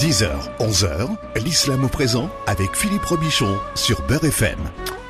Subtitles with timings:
[0.00, 1.10] 10h, 11h,
[1.44, 4.58] l'islam au présent avec Philippe Robichon sur Beurre FM.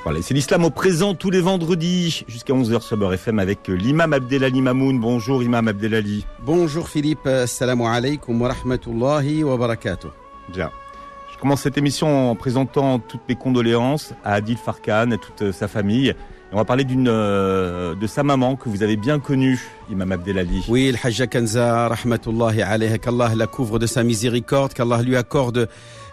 [0.03, 4.13] Voilà, c'est l'islam au présent tous les vendredis jusqu'à 11h sur Beurre FM avec l'imam
[4.13, 4.99] Abdelali Mamoun.
[4.99, 6.27] Bonjour imam Abdelali.
[6.41, 10.09] Bonjour Philippe, assalamu alaikum wa rahmatullahi wa barakatuh.
[10.53, 10.73] Bien.
[11.33, 15.69] Je commence cette émission en présentant toutes mes condoléances à Adil Farkan et toute sa
[15.69, 16.17] famille.
[16.53, 20.65] On va parler d'une euh, de sa maman que vous avez bien connue, Imam Abdelali.
[20.69, 25.69] Oui, le Hajja Kanza, rahmatullahi alayha, qu'Allah la couvre de sa miséricorde, qu'Allah lui accorde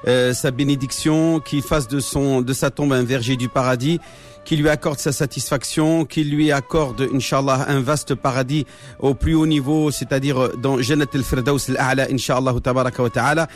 [0.07, 3.99] euh, sa bénédiction, qu'il fasse de son de sa tombe un verger du paradis,
[4.45, 8.67] qu'il lui accorde sa satisfaction, qu'il lui accorde, inshallah, un vaste paradis
[8.99, 13.47] au plus haut niveau, c'est-à-dire dans Jannat al-Firdaus al-A'la, inshallah, tabaraka wa ta'ala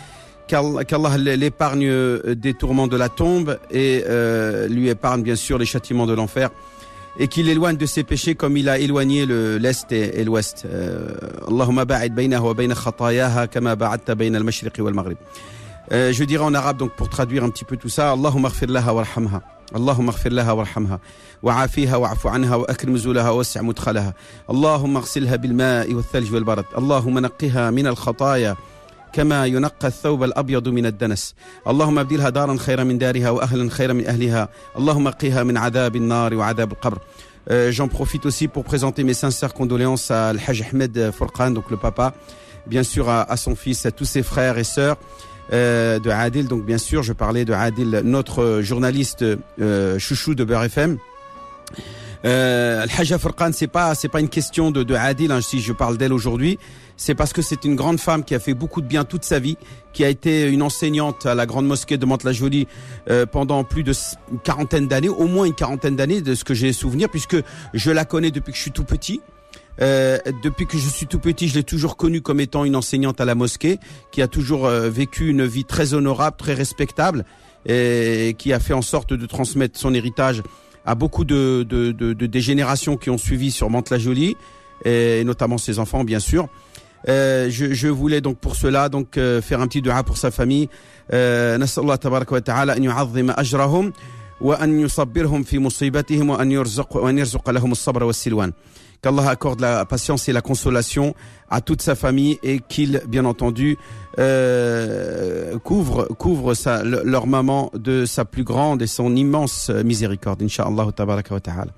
[0.48, 5.66] qu'Allah l'épargne euh, des tourments de la tombe et euh, lui épargne bien sûr les
[5.66, 6.50] châtiments de l'enfer
[7.22, 9.20] et qu'il éloigne de ses péchés comme il a éloigné
[9.64, 10.58] l'est et, l'ouest.
[10.66, 11.10] Euh,
[11.52, 15.20] Allahumma ba'id baynahu wa bayna khatayaha kama ba'adta bayna al-mashriq wal maghrib.
[16.18, 18.92] Je dirais en arabe donc pour traduire un petit peu tout ça, Allahumma ighfir laha
[18.94, 19.42] warhamha.
[19.76, 21.00] اللهم اغفر لها وارحمها
[21.44, 24.14] وعافيها واعف عنها واكرم نزولها ووسع مدخلها
[24.50, 28.56] اللهم اغسلها بالماء والثلج والبرد اللهم نقها من الخطايا
[29.13, 31.35] كما ينقى الثوب الأبيض من الدنس
[31.69, 36.35] اللهم ابدلها دارا خيرا من دارها وأهلا خيرا من أهلها اللهم قها من عذاب النار
[36.35, 36.99] وعذاب القبر
[37.49, 41.77] Euh, J'en profite aussi pour présenter mes sincères condoléances à Al-Hajj Ahmed Fourqan, donc le
[41.77, 42.13] papa,
[42.67, 44.97] bien sûr à, à, son fils, à tous ses frères et sœurs
[45.53, 46.49] euh, de Adil.
[46.49, 49.25] Donc bien sûr, je parlais de Adil, notre journaliste
[49.61, 50.99] euh, chouchou de Beurre FM.
[52.24, 55.74] Euh, Al-Hajj Fourqan, c'est pas c'est pas une question de, de Adil, hein, si je
[55.74, 56.60] parle d'elle aujourd'hui,
[56.96, 59.40] c'est parce que c'est une grande femme qui a fait beaucoup de bien toute sa
[59.40, 59.58] vie,
[59.92, 62.68] qui a été une enseignante à la grande mosquée de Mantes-la-Jolie
[63.10, 63.94] euh, pendant plus de
[64.44, 67.38] quarantaine d'années, au moins une quarantaine d'années de ce que j'ai souvenir, puisque
[67.74, 69.22] je la connais depuis que je suis tout petit.
[69.82, 73.20] Euh, depuis que je suis tout petit, je l'ai toujours connue comme étant une enseignante
[73.20, 73.80] à la mosquée,
[74.12, 77.26] qui a toujours euh, vécu une vie très honorable, très respectable,
[77.66, 80.44] et qui a fait en sorte de transmettre son héritage
[80.86, 84.36] à beaucoup de, de, de, de des générations qui ont suivi sur Mantes-la-Jolie,
[84.86, 86.48] et, notamment ses enfants, bien sûr.
[87.10, 90.30] Euh, je, je, voulais donc pour cela donc euh, faire un petit dua pour sa
[90.30, 90.70] famille.
[91.14, 93.92] Euh, Allah tabaraka wa ta'ala an yu'azzima ajrahum
[94.40, 98.52] wa an yusabbirhum fi musibatihim wa an yurzaq wa an yarzuq lahum as-sabr wa silwan
[99.02, 101.16] Qu'Allah accorde la patience et la consolation
[101.50, 103.78] à toute sa famille et qu'il bien entendu
[104.20, 110.44] euh, couvre, couvre sa, leur maman de sa plus grande et son immense miséricorde.
[110.44, 111.72] Inch'Allah wa ta'ala.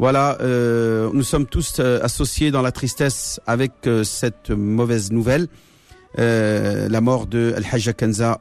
[0.00, 5.46] Voilà, euh, nous sommes tous euh, associés dans la tristesse avec euh, cette mauvaise nouvelle,
[6.18, 8.40] euh, la mort de Al-Hajj Kanza,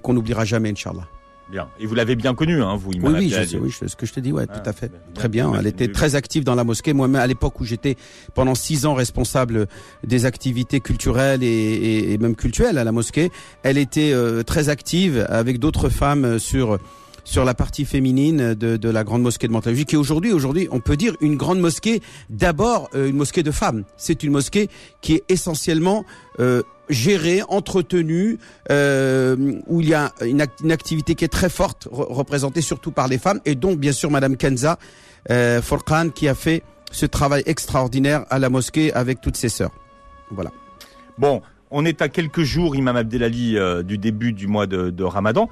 [0.00, 1.08] qu'on n'oubliera jamais, Inch'Allah.
[1.52, 1.68] Bien.
[1.78, 4.12] Et vous l'avez bien connue, hein, vous, Oui, oui, je sais, oui, ce que je
[4.14, 4.88] te dis, ouais, ah, tout à fait.
[4.88, 5.50] Bien, très bien.
[5.50, 5.60] bien.
[5.60, 6.94] Elle était très active dans la mosquée.
[6.94, 7.96] Moi-même, à l'époque où j'étais
[8.34, 9.66] pendant six ans responsable
[10.02, 13.30] des activités culturelles et, et, et même culturelles à la mosquée,
[13.64, 16.78] elle était euh, très active avec d'autres femmes sur
[17.24, 20.80] sur la partie féminine de, de la grande mosquée de Montalegis, qui aujourd'hui, aujourd'hui, on
[20.80, 22.00] peut dire une grande mosquée,
[22.30, 23.84] d'abord euh, une mosquée de femmes.
[23.96, 24.68] C'est une mosquée
[25.00, 26.04] qui est essentiellement
[26.40, 28.38] euh, gérée, entretenue,
[28.70, 32.60] euh, où il y a une, act une, activité qui est très forte, re représentée
[32.60, 34.78] surtout par les femmes, et donc bien sûr Madame Kenza
[35.30, 35.60] euh,
[36.14, 39.72] qui a fait ce travail extraordinaire à la mosquée avec toutes ses sœurs.
[40.30, 40.50] Voilà.
[41.18, 45.04] Bon, on est à quelques jours, Imam Abdelali, euh, du début du mois de, de
[45.04, 45.48] Ramadan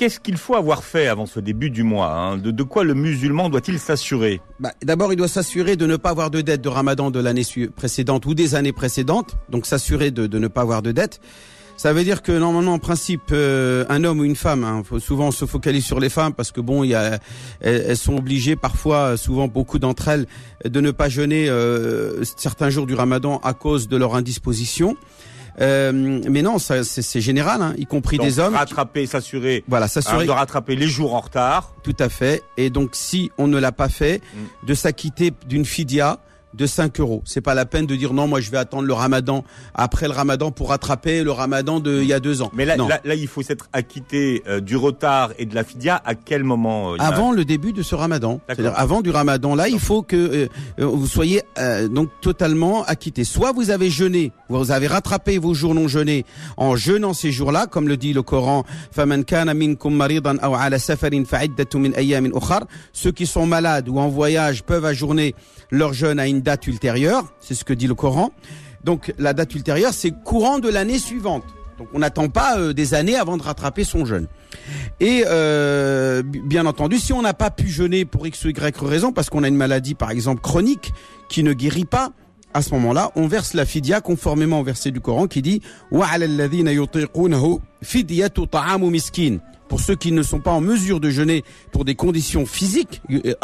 [0.00, 2.38] qu'est-ce qu'il faut avoir fait avant ce début du mois hein?
[2.38, 4.40] De, quoi le musulman doit-il s'assurer?
[4.58, 7.42] Bah, D'abord, il doit s'assurer de ne pas avoir de dette de ramadan de l'année
[7.76, 11.20] précédente ou des années précédentes, donc s'assurer de, ne pas avoir de dette.
[11.76, 15.00] Ça veut dire que normalement, en principe, euh, un homme ou une femme, hein, faut
[15.00, 17.18] souvent on se focalise sur les femmes parce que bon, y a,
[17.60, 20.26] elles, elles sont obligées parfois, souvent beaucoup d'entre elles,
[20.64, 24.96] de ne pas jeûner euh, certains jours du Ramadan à cause de leur indisposition.
[25.60, 28.54] Euh, mais non, c'est général, hein, y compris donc, des hommes.
[28.54, 29.64] Rattraper, s'assurer.
[29.68, 31.74] Voilà, s'assurer hein, de rattraper les jours en retard.
[31.82, 32.42] Tout à fait.
[32.56, 34.66] Et donc, si on ne l'a pas fait, mm.
[34.66, 36.20] de s'acquitter d'une fidia
[36.54, 37.22] de 5 euros.
[37.24, 39.44] C'est pas la peine de dire non, moi je vais attendre le ramadan
[39.74, 42.50] après le ramadan pour rattraper le ramadan de il y a deux ans.
[42.54, 46.00] Mais là, là, là, il faut s'être acquitté euh, du retard et de la fidia
[46.04, 48.40] à quel moment euh, Avant le début de ce ramadan.
[48.48, 50.48] C'est-à-dire avant du ramadan, là, il faut que euh,
[50.78, 53.24] vous soyez euh, donc totalement acquitté.
[53.24, 56.24] Soit vous avez jeûné, vous avez rattrapé vos jours non jeûnés
[56.56, 58.64] en jeûnant ces jours-là, comme le dit le Coran,
[62.92, 65.34] Ceux qui sont malades ou en voyage peuvent ajourner
[65.70, 68.30] leur jeûne à une date ultérieure, c'est ce que dit le Coran.
[68.84, 71.44] Donc la date ultérieure, c'est courant de l'année suivante.
[71.78, 74.26] Donc on n'attend pas euh, des années avant de rattraper son jeûne.
[75.00, 79.12] Et euh, bien entendu, si on n'a pas pu jeûner pour x ou y raison,
[79.12, 80.92] parce qu'on a une maladie par exemple chronique
[81.28, 82.12] qui ne guérit pas,
[82.52, 86.08] à ce moment-là, on verse la fidia conformément au verset du Coran qui dit «Wa
[88.90, 89.38] miskin»
[89.70, 93.34] pour ceux qui ne sont pas en mesure de jeûner pour des conditions physiques, euh,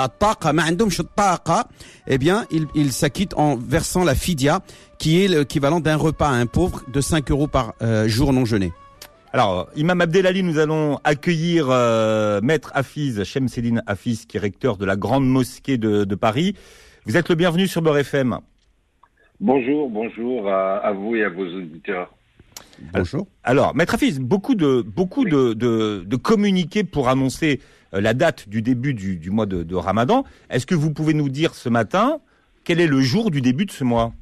[2.08, 2.44] eh bien,
[2.74, 4.60] ils s'acquittent en versant la fidia,
[4.98, 8.44] qui est l'équivalent d'un repas à un pauvre de 5 euros par euh, jour non
[8.44, 8.72] jeûné.
[9.32, 14.84] Alors, Imam Abdelali, nous allons accueillir euh, Maître Hafiz, Chemseddin Hafiz, qui est recteur de
[14.84, 16.56] la Grande Mosquée de, Paris.
[17.04, 18.38] Vous êtes le bienvenu sur Beurre FM.
[19.38, 22.10] Bonjour, bonjour à vous et à vos auditeurs.
[22.92, 23.26] Bonjour.
[23.42, 27.60] Alors, Maître Hafiz, beaucoup de beaucoup de, de, communiqués pour annoncer
[27.94, 30.24] euh, la date du début du, mois de, Ramadan.
[30.50, 32.20] Est-ce que vous pouvez nous dire ce matin
[32.64, 34.12] quel est le jour du début de ce mois?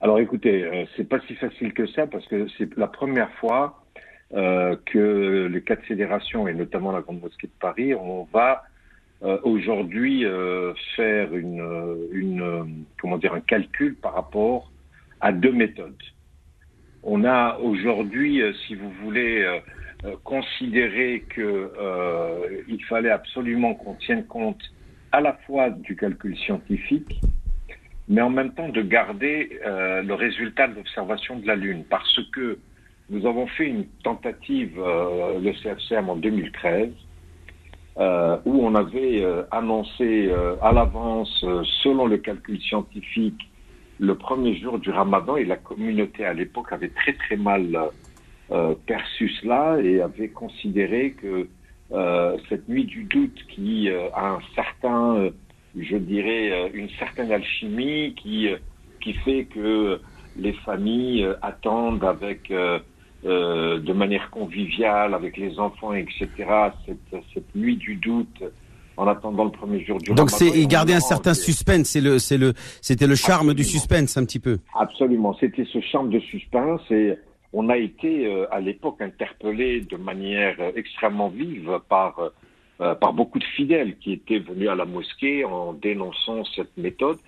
[0.00, 3.82] Alors, écoutez, euh, c'est pas si facile que ça parce que c'est la première fois
[4.34, 8.64] euh, que les quatre fédérations et notamment la Grande Mosquée de Paris, on va
[9.42, 10.26] aujourd'hui
[10.96, 14.70] faire une, une comment dire un calcul par rapport
[15.22, 15.96] à deux méthodes.
[17.06, 19.58] On a aujourd'hui, euh, si vous voulez, euh,
[20.06, 24.60] euh, considéré qu'il fallait absolument qu'on tienne compte
[25.12, 27.20] à la fois du calcul scientifique,
[28.08, 32.58] mais en même temps de garder le résultat de l'observation de la Lune, parce que
[33.10, 36.90] nous avons fait une tentative, le CFCM en 2013,
[38.44, 40.30] où on avait annoncé
[40.60, 41.46] à l'avance,
[41.82, 43.40] selon le calcul scientifique,
[43.98, 47.90] le premier jour du ramadan et la communauté à l'époque avait très très mal
[48.50, 51.48] euh, perçu cela et avait considéré que
[51.92, 55.30] euh, cette nuit du doute qui euh, a un certain,
[55.78, 58.48] je dirais, une certaine alchimie qui,
[59.00, 60.00] qui fait que
[60.36, 62.52] les familles attendent avec
[63.22, 66.28] de manière conviviale avec les enfants, etc.,
[66.84, 68.42] cette, cette nuit du doute
[68.96, 72.38] en attendant le premier jour du Donc c'est garder un certain suspense, c'est le c'est
[72.38, 74.58] le c'était le charme du suspense un petit peu.
[74.74, 77.16] Absolument, c'était ce charme de suspense et
[77.52, 82.18] on a été euh, à l'époque interpellé de manière euh, extrêmement vive par
[82.80, 87.18] euh, par beaucoup de fidèles qui étaient venus à la mosquée en dénonçant cette méthode.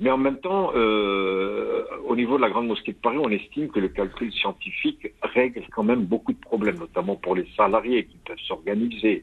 [0.00, 3.78] Mais en même temps, au niveau de la Grande Mosquée de Paris, on estime que
[3.78, 8.38] le calcul scientifique règle quand même beaucoup de problèmes, notamment pour les salariés qui peuvent
[8.48, 9.22] s'organiser,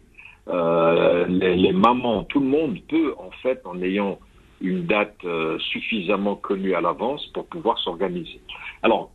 [0.50, 4.20] euh, les, mamans, tout le monde peut en fait, en ayant
[4.62, 8.40] une date euh, suffisamment connue à l'avance pour pouvoir s'organiser.
[8.82, 9.12] Alors,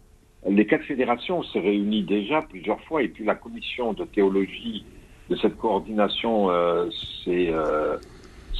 [0.49, 4.85] les quatre fédérations se réunissent déjà plusieurs fois et puis la commission de théologie
[5.31, 6.89] de cette coordination euh,
[7.25, 7.53] s'est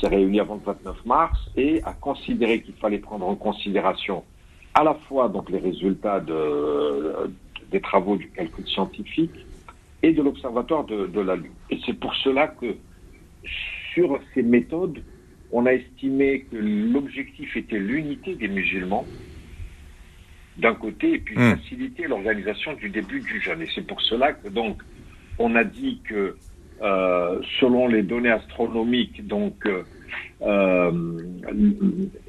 [0.07, 4.25] réunie avant le 29 mars et a considéré qu'il fallait prendre en considération
[4.75, 7.31] à la fois donc les résultats de,
[7.71, 9.33] des travaux du calcul scientifique,
[10.03, 11.53] et de l'Observatoire de, la Lune.
[11.71, 12.77] Et c'est pour cela que
[13.95, 15.03] sur ces méthodes,
[15.53, 19.07] on a estimé que l'objectif était l'unité des musulmans,
[20.57, 21.57] d'un côté, et puis hmm.
[21.57, 23.63] faciliter l'organisation du début du jeûne.
[23.63, 24.83] Et c'est pour cela que donc
[25.39, 26.37] on a dit que
[26.83, 29.83] euh, selon les données astronomiques, donc euh,
[30.43, 30.91] euh,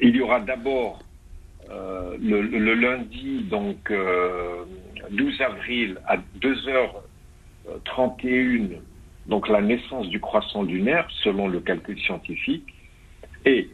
[0.02, 1.00] il y aura d'abord
[2.22, 3.92] le, le, lundi, donc
[5.10, 7.04] 12 avril à 2 heures
[7.86, 8.80] 31,
[9.28, 12.74] donc la naissance du croissant lunaire, selon le calcul scientifique,
[13.46, 13.70] et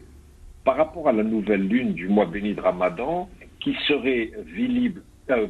[0.64, 5.48] par rapport à la nouvelle lune du mois béni de Ramadan, qui serait visible, euh,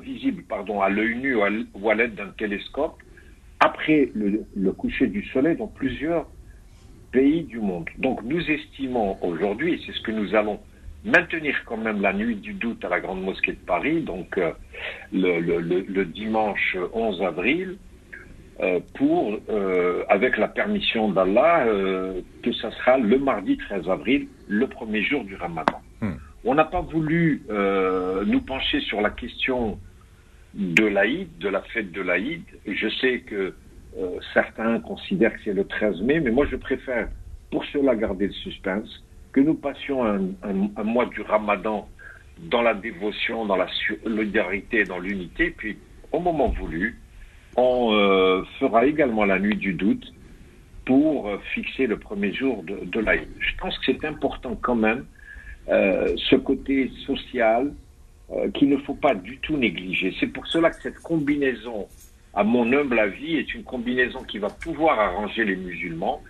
[0.47, 2.97] pardon, à l'œil nu ou à l'aide d'un télescope,
[3.59, 6.25] après le, coucher du soleil dans plusieurs
[7.11, 7.89] pays du monde.
[7.97, 10.59] Donc nous estimons aujourd'hui, et c'est ce que nous allons
[11.03, 14.51] maintenir quand même la nuit du doute à la Grande Mosquée de Paris, donc euh,
[15.11, 17.77] le, dimanche 11 avril,
[18.95, 24.67] pour, euh, avec la permission d'Allah, euh, que ça sera le mardi 13 avril, le
[24.67, 25.79] premier jour du Ramadan.
[26.01, 26.15] Hmm.
[26.43, 27.43] On n'a pas voulu
[28.25, 29.77] nous pencher sur la question
[30.53, 32.43] de l'Aïd, de la fête de l'Aïd.
[32.65, 33.53] Je sais que
[34.33, 37.09] certains considèrent que c'est le 13 mai, mais moi je préfère
[37.51, 41.89] pour cela garder le suspense, que nous passions un, un mois du Ramadan
[42.49, 45.77] dans la dévotion, dans la solidarité, dans l'unité, puis
[46.13, 46.97] au moment voulu,
[47.59, 50.13] on euh, fera également la nuit du doute
[50.85, 53.27] pour euh, fixer le premier jour de, de l'Aïd.
[53.39, 55.05] Je pense que c'est important quand même,
[55.67, 57.73] euh, ce côté social
[58.53, 60.13] qu'il ne faut pas du tout négliger.
[60.19, 61.87] C'est pour cela que cette combinaison,
[62.35, 66.21] à mon humble avis, est une combinaison qui va pouvoir arranger les musulmans.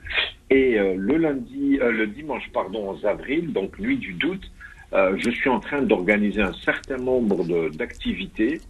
[0.49, 4.49] Et le lundi, le dimanche, pardon, 11 avril, donc nuit du doute,
[4.93, 8.61] je suis en train d'organiser un certain nombre d'activités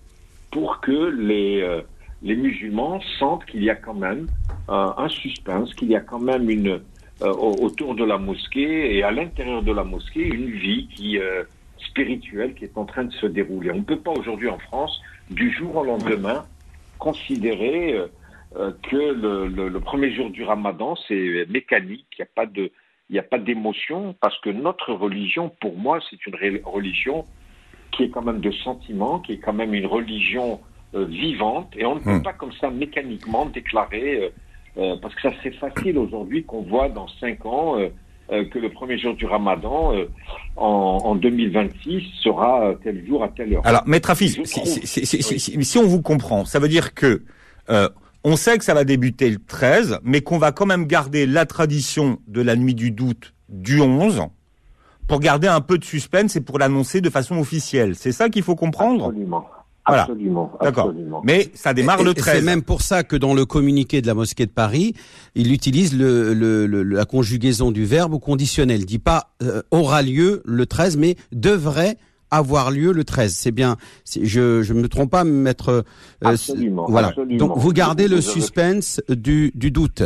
[0.49, 1.83] pour que les
[2.21, 4.27] les musulmans sentent qu'il y a quand même
[4.69, 6.81] euh, un suspense, qu'il y a quand même une
[7.21, 11.43] euh, autour de la mosquée et à l'intérieur de la mosquée une vie qui euh,
[11.89, 13.71] spirituel qui est en train de se dérouler.
[13.71, 16.45] On ne peut pas aujourd'hui en France, du jour au lendemain,
[16.97, 18.07] considérer euh,
[18.57, 22.71] euh, que le, premier jour du ramadan, c'est mécanique, il n'y a pas de...
[23.11, 27.25] Il n'y a pas d'émotion parce que notre religion, pour moi, c'est une religion
[27.91, 30.61] qui est quand même de sentiment, qui est quand même une religion
[30.93, 32.23] vivante, et on ne peut hmm.
[32.23, 34.31] pas comme ça mécaniquement déclarer,
[34.75, 37.77] parce que ça serait facile aujourd'hui qu'on voit dans cinq ans
[38.31, 40.05] euh, que le premier jour du Ramadan euh,
[40.55, 43.65] en, en, 2026 sera tel jour à telle heure.
[43.65, 47.23] Alors, Maître Hafiz, si, on vous comprend, ça veut dire que
[47.71, 47.89] euh,
[48.23, 51.47] on sait que ça va débuter le 13, mais qu'on va quand même garder la
[51.47, 54.21] tradition de la nuit du doute du 11
[55.07, 57.95] pour garder un peu de suspense et pour l'annoncer de façon officielle.
[57.95, 59.05] C'est ça qu'il faut comprendre?
[59.05, 59.47] Absolument.
[59.85, 60.51] Absolument.
[60.61, 60.93] D'accord.
[61.23, 62.35] Mais ça démarre le 13.
[62.35, 64.93] C'est même pour ça que dans le communiqué de la mosquée de Paris,
[65.35, 68.81] il utilise le, le, la conjugaison du verbe au conditionnel.
[68.81, 71.97] Il dit pas euh, aura lieu le 13, mais devrait
[72.31, 73.33] avoir lieu le 13.
[73.33, 73.77] C'est bien.
[74.05, 75.69] Je je me trompe pas, maître.
[75.69, 75.81] Euh,
[76.23, 76.85] absolument.
[76.87, 77.13] Voilà.
[77.31, 80.03] Donc vous gardez le suspense du, du doute.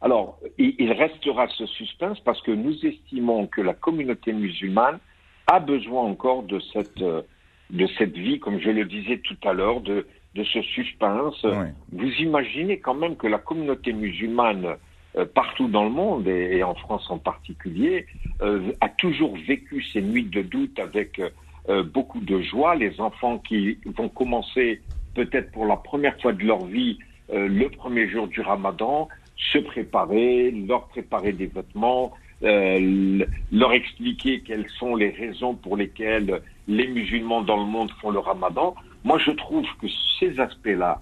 [0.00, 4.98] Alors, il restera ce suspense parce que nous estimons que la communauté musulmane
[5.46, 7.22] a besoin encore de cette euh,
[7.70, 11.44] de cette vie, comme je le disais tout à l'heure, de, de ce suspense.
[11.92, 14.76] Vous imaginez quand même que la communauté musulmane,
[15.16, 18.06] euh, partout dans le monde, et, en France en particulier,
[18.42, 21.20] euh, a toujours vécu ces nuits de doute avec
[21.68, 22.74] euh, beaucoup de joie.
[22.74, 24.80] Les enfants qui vont commencer
[25.14, 26.98] peut-être pour la première fois de leur vie
[27.32, 32.12] le premier jour du ramadan, se préparer, leur préparer des vêtements,
[32.42, 38.10] euh, leur expliquer quelles sont les raisons pour lesquelles les musulmans dans le monde font
[38.10, 38.74] le ramadan.
[39.04, 39.86] Moi, je trouve que
[40.18, 41.00] ces aspects-là,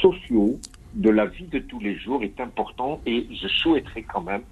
[0.00, 0.58] sociaux,
[0.94, 4.42] de la vie de tous les jours, est important et je souhaiterais quand même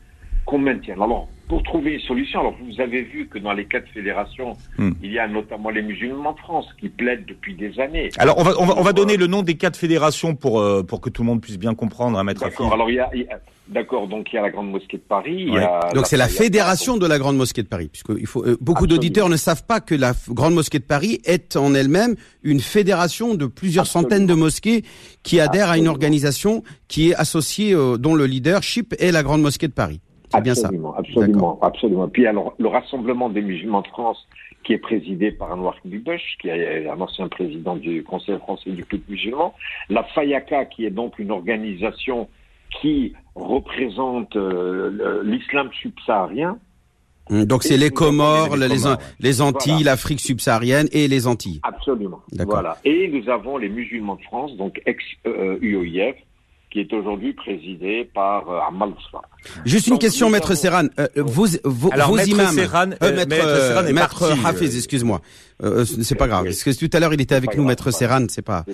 [0.45, 1.01] qu'on maintienne.
[1.01, 4.93] Alors, pour trouver une solution, alors vous avez vu que dans les quatre fédérations, hmm.
[5.03, 8.11] il y a notamment les musulmans de France qui plaident depuis des années.
[8.19, 10.83] Alors, on va, on va, on va donner le nom des quatre fédérations pour, euh,
[10.83, 13.01] pour que tout le monde puisse bien comprendre, à hein, mettre D'accord, alors il y
[13.01, 13.11] a,
[13.67, 15.51] D'accord, donc il y a la Grande Mosquée de Paris.
[15.95, 18.87] donc c'est la fédération de la Grande Mosquée de Paris, puisque il faut, euh, beaucoup
[18.87, 23.35] d'auditeurs ne savent pas que la Grande Mosquée de Paris est en elle-même une fédération
[23.35, 24.83] de plusieurs centaines de mosquées
[25.23, 29.41] qui adhèrent à une organisation qui est associée, euh, dont le leadership est la Grande
[29.41, 30.01] Mosquée de Paris.
[30.35, 30.69] C'est bien ça.
[30.99, 32.09] Absolument, absolument.
[32.09, 34.27] Puis alors le rassemblement des musulmans de France,
[34.65, 38.85] qui est présidé par Anwar Bibush, qui est un ancien président du Conseil français du
[38.85, 39.55] club musulman,
[39.89, 42.29] la Fayaka, qui est donc une organisation
[42.81, 46.59] qui représente euh, l'islam subsaharien.
[47.31, 48.69] Hum, donc c'est les Comores, les,
[49.19, 51.61] les, Antilles, l'Afrique subsaharienne et les Antilles.
[51.63, 52.21] Absolument.
[52.33, 52.77] Voilà.
[52.85, 56.17] Et nous avons les musulmans de France, donc ex-UOIF,
[56.75, 58.95] qui est aujourd'hui présidé par euh, Amal
[59.65, 60.87] Juste une question, Maître Serran.
[60.99, 65.21] Euh, vous, vous, Alors, vos Maître imams, Serran, euh, Maître, Serran est Maître Hafiz, excuse-moi.
[65.85, 66.47] c'est pas grave.
[66.47, 68.27] Parce que tout à l'heure, il était avec nous, Maître Serran.
[68.29, 68.65] C'est pas.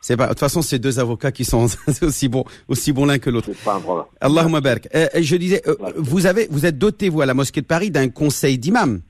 [0.00, 0.24] C'est pas pas.
[0.24, 1.68] De toute façon, c'est deux avocats qui sont
[2.02, 3.50] aussi bons, aussi bons l'un que l'autre.
[3.52, 4.06] C'est pas un problème.
[4.20, 4.88] Allahumma barak.
[5.14, 5.62] je disais,
[5.96, 9.02] vous avez, vous êtes doté vous à la mosquée de Paris d'un conseil d'imam.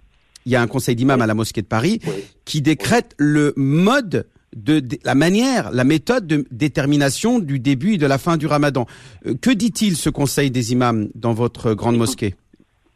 [0.45, 2.00] Il y a un conseil d'imam à la mosquée de Paris
[2.45, 8.07] qui décrète le mode de, la manière, la méthode de détermination du début et de
[8.07, 8.87] la fin du ramadan.
[9.26, 12.35] Euh, que dit-il ce conseil des imams dans votre grande mosquée?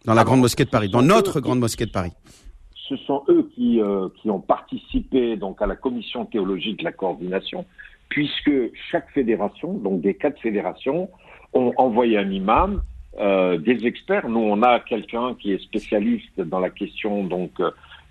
[0.06, 2.12] Dans la grande mosquée de Paris, dans notre grande mosquée de Paris
[2.88, 6.92] Ce sont eux qui, euh, qui ont participé donc à la commission théologique de la
[6.92, 7.66] coordination,
[8.08, 8.50] puisque
[8.90, 11.10] chaque fédération, donc des quatre fédérations,
[11.52, 12.82] ont envoyé un imam,
[13.18, 14.28] euh, des experts.
[14.28, 17.60] Nous, on a quelqu'un qui est spécialiste dans la question donc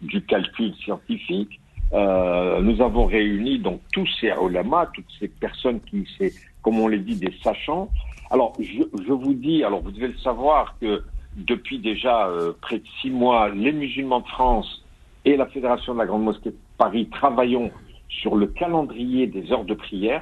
[0.01, 1.60] du calcul scientifique.
[1.93, 6.88] Euh, nous avons réuni donc tous ces ulama, toutes ces personnes qui, c'est, comme on
[6.88, 7.89] l'a dit, des sachants.
[8.29, 11.03] Alors, je, je, vous dis, alors vous devez le savoir que
[11.36, 14.86] depuis déjà euh, près de six mois, les musulmans de France
[15.25, 17.72] et la Fédération de la Grande Mosquée de Paris travaillons
[18.08, 20.22] sur le calendrier des heures de prière,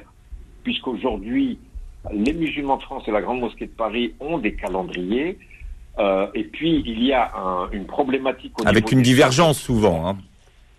[0.62, 1.58] puisqu'aujourd'hui,
[2.12, 5.38] les musulmans de France et la Grande Mosquée de Paris ont des calendriers.
[5.98, 8.58] Euh, et puis, il y a un, une problématique...
[8.60, 10.06] Au Avec une divergence souvent.
[10.06, 10.18] Hein.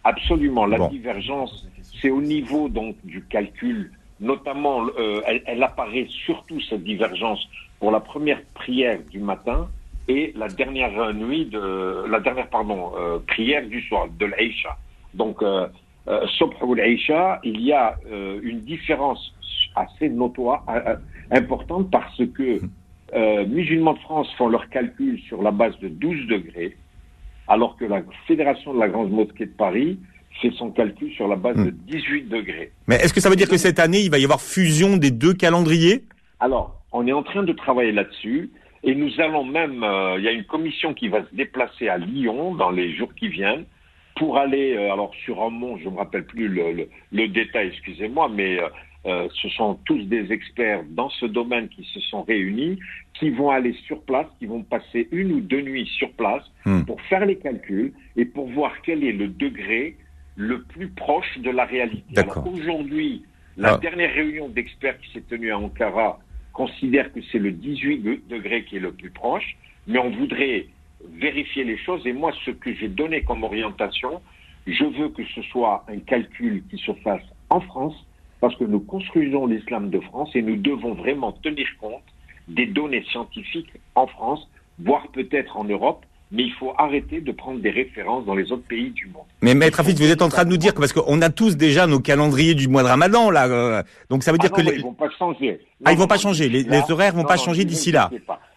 [0.04, 0.66] Absolument.
[0.66, 1.68] La divergence,
[2.02, 7.48] c'est au niveau donc du calcul, notamment, euh, elle, apparaît surtout cette divergence
[7.80, 9.70] pour la première prière du matin
[10.08, 14.78] et la dernière nuit de la dernière pardon euh, prière du soir de l'Aïcha.
[15.14, 15.68] Donc euh,
[16.08, 16.26] euh
[16.64, 19.34] ou l'Aïcha, il y a euh, une différence
[19.76, 20.66] assez notoire,
[21.32, 22.60] importante parce que
[23.46, 26.76] musulmans de France font leur calcul sur la base de 12 degrés
[27.50, 30.00] alors que la Fédération de la Grande Mosquée de Paris
[30.42, 32.30] fait son calcul sur la base de 18 hmm.
[32.30, 32.72] degrés.
[32.88, 35.12] Mais est-ce que ça veut dire que cette année, il va y avoir fusion des
[35.12, 36.04] deux calendriers?
[36.40, 38.52] Alors, on est en train de travailler là-dessus.
[38.84, 41.98] Et nous allons même, euh, il y a une commission qui va se déplacer à
[41.98, 43.66] Lyon dans les jours qui viennent
[44.16, 48.30] pour aller, alors sur un mont, je ne me rappelle plus le, le, détail, excusez-moi,
[48.30, 48.60] mais
[49.06, 52.80] ce sont tous des experts dans ce domaine qui se sont réunis,
[53.14, 56.84] qui vont aller sur place, qui vont passer une ou deux nuits sur place hmm.
[56.84, 59.96] pour faire les calculs et pour voir quel est le degré
[60.36, 62.22] le plus proche de la réalité.
[62.46, 63.24] Aujourd'hui,
[63.58, 63.78] la ah.
[63.78, 66.20] dernière réunion d'experts qui s'est tenue à Ankara
[66.54, 70.68] considère que c'est le 18 degré qui est le plus proche, mais on voudrait
[71.14, 72.06] vérifier les choses.
[72.06, 74.22] Et moi, ce que j'ai donné comme orientation,
[74.66, 77.96] je veux que ce soit un calcul qui se fasse en France,
[78.42, 82.04] parce que nous construisons l'islam de France et nous devons vraiment tenir compte
[82.48, 84.48] des données scientifiques en France,
[84.80, 88.68] voire peut-être en Europe, mais il faut arrêter de prendre des références dans les autres
[88.68, 89.26] pays du monde.
[89.42, 91.58] Mais Maître Afid, vous êtes en train de nous dire que parce qu'on a tous
[91.58, 94.62] déjà nos calendriers du mois de Ramadan là, euh, donc ça veut dire ah que
[94.62, 94.76] les...
[94.76, 95.60] ils vont pas changer.
[95.86, 96.50] ah, ils vont pas changer.
[96.50, 98.12] Les, les horaires vont pas changer d'ici là.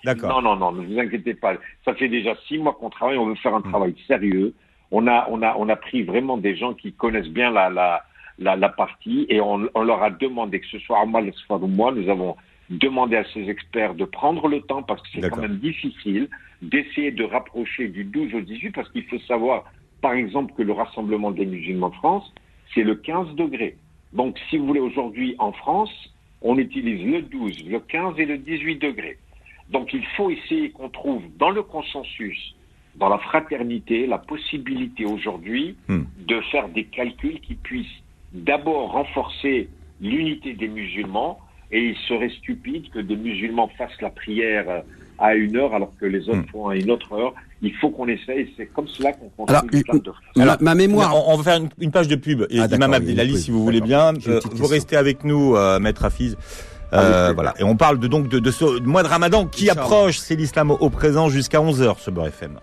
[0.05, 0.43] D'accord.
[0.43, 1.55] Non, non, non, ne vous inquiétez pas.
[1.85, 3.17] Ça fait déjà six mois qu'on travaille.
[3.17, 3.71] On veut faire un hmm.
[3.71, 4.55] travail sérieux.
[4.91, 8.03] On a, on a, on a pris vraiment des gens qui connaissent bien la, la,
[8.43, 11.59] la, la partie et on, on, leur a demandé que ce soit à moi, soit
[11.59, 12.37] moi, nous avons
[12.71, 16.29] demandé à ces experts de prendre le temps parce que c'est quand même difficile
[16.63, 19.65] d'essayer de rapprocher du 12 au 18 parce qu'il faut savoir,
[20.01, 22.33] par exemple, que le Rassemblement des musulmans de France,
[22.75, 23.77] c'est le 15 degrés.
[24.13, 25.91] Donc, si vous voulez, aujourd'hui, en France,
[26.41, 29.19] on utilise le 12, le 15 et le 18 degrés.
[29.71, 32.55] Donc, il faut essayer qu'on trouve dans le consensus,
[32.97, 36.03] dans la fraternité, la possibilité aujourd'hui hmm.
[36.27, 39.69] de faire des calculs qui puissent d'abord renforcer
[40.01, 41.39] l'unité des musulmans,
[41.71, 44.83] et il serait stupide que des musulmans fassent la prière
[45.19, 46.49] à une heure alors que les autres hmm.
[46.53, 47.33] font à une autre heure.
[47.63, 51.29] Il faut qu'on essaye, c'est comme cela qu'on construit alors, de alors, ma mémoire.
[51.29, 52.45] On, va faire une, page de pub.
[52.51, 56.37] Ah, Imam Abdelali, si vous voulez bien, euh, vous restez avec nous, euh, Maître Hafiz.
[56.93, 57.55] Euh, voilà.
[57.59, 60.19] Et on parle de, donc de, de ce mois de Ramadan qui approche.
[60.19, 62.59] C'est l'islam au, présent jusqu'à 11h, ce Beurre FM.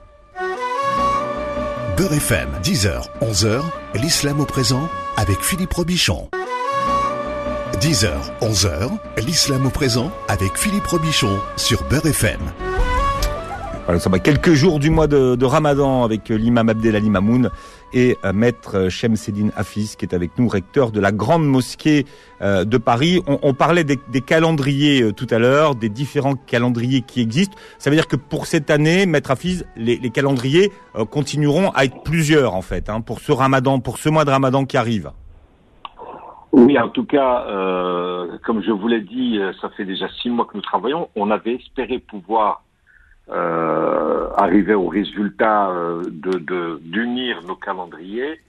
[1.99, 3.61] Beurre FM, 10h, 11h,
[3.95, 4.87] l'islam au présent
[5.17, 6.29] avec Philippe Robichon.
[7.81, 8.07] 10h,
[8.41, 12.39] 11h, l'islam au présent avec Philippe Robichon sur Beurre FM.
[14.23, 17.49] Quelques jours du mois de, Ramadan avec l'imam Abdelali Mamoun
[17.93, 22.05] et euh, maître Shemseddin Hafiz qui est avec nous, recteur de la grande mosquée
[22.41, 23.21] euh, de Paris.
[23.27, 27.57] On, parlait des, calendriers euh, tout à l'heure, des différents calendriers qui existent.
[27.77, 30.71] Ça veut dire que pour cette année, maître Hafiz, les, calendriers
[31.11, 34.65] continueront à être plusieurs en fait, hein, pour ce Ramadan, pour ce mois de Ramadan
[34.65, 35.11] qui arrive.
[36.51, 37.45] Oui, en tout cas,
[38.43, 41.09] comme je vous l'ai dit, ça fait déjà six mois que nous travaillons.
[41.15, 42.63] On avait espéré pouvoir
[43.31, 48.39] euh, arriver au résultat euh, de d'unir nos calendriers.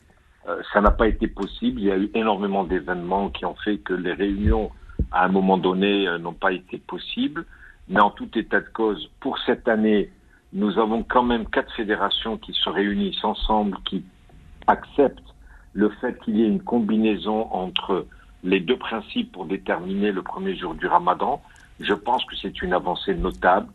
[0.49, 1.81] Euh, ça n'a pas été possible.
[1.81, 4.71] Il y a eu énormément d'événements qui ont fait que les réunions,
[5.13, 7.45] à un moment donné, n'ont pas été possibles.
[7.89, 10.11] Mais en tout état de cause, pour cette année,
[10.53, 14.05] nous avons quand même quatre fédérations qui se réunissent ensemble, qui
[14.67, 15.35] acceptent
[15.73, 18.07] le fait qu'il y ait une combinaison entre
[18.43, 21.43] les deux principes pour déterminer le premier jour du ramadan,
[21.81, 23.69] je pense que c'est une avancée notable.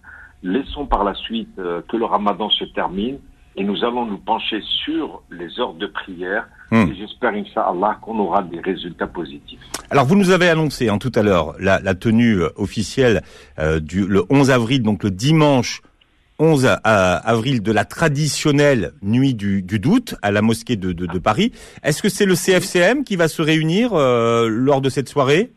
[0.44, 3.18] Laissons par la suite euh, que le ramadan se termine
[3.58, 6.92] et nous allons nous pencher sur les heures de prière hmm.
[6.92, 9.60] et j'espère, Inch'Allah, qu'on aura des résultats positifs.
[9.90, 13.24] Alors, vous nous avez annoncé hein, tout à l'heure la, tenue euh, officielle
[13.60, 15.82] euh, du le 11 avril, donc le dimanche
[16.40, 21.52] 11 avril de la traditionnelle nuit du, doute à la mosquée de, de, Paris.
[21.84, 25.52] Est-ce que c'est le CFCM qui va se réunir euh, lors de cette soirée?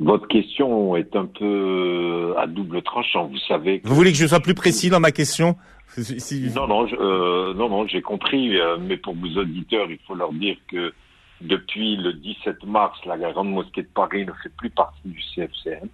[0.00, 3.26] Votre question est un peu à double tranchant.
[3.26, 3.80] Vous savez.
[3.84, 5.56] Vous voulez que je sois plus précis dans ma question
[5.96, 8.58] Non, non, euh, non, non, j'ai compris.
[8.58, 10.92] Euh, mais pour vos auditeurs, il faut leur dire que
[11.40, 15.88] depuis le 17 mars, la grande mosquée de Paris ne fait plus partie du CFCM.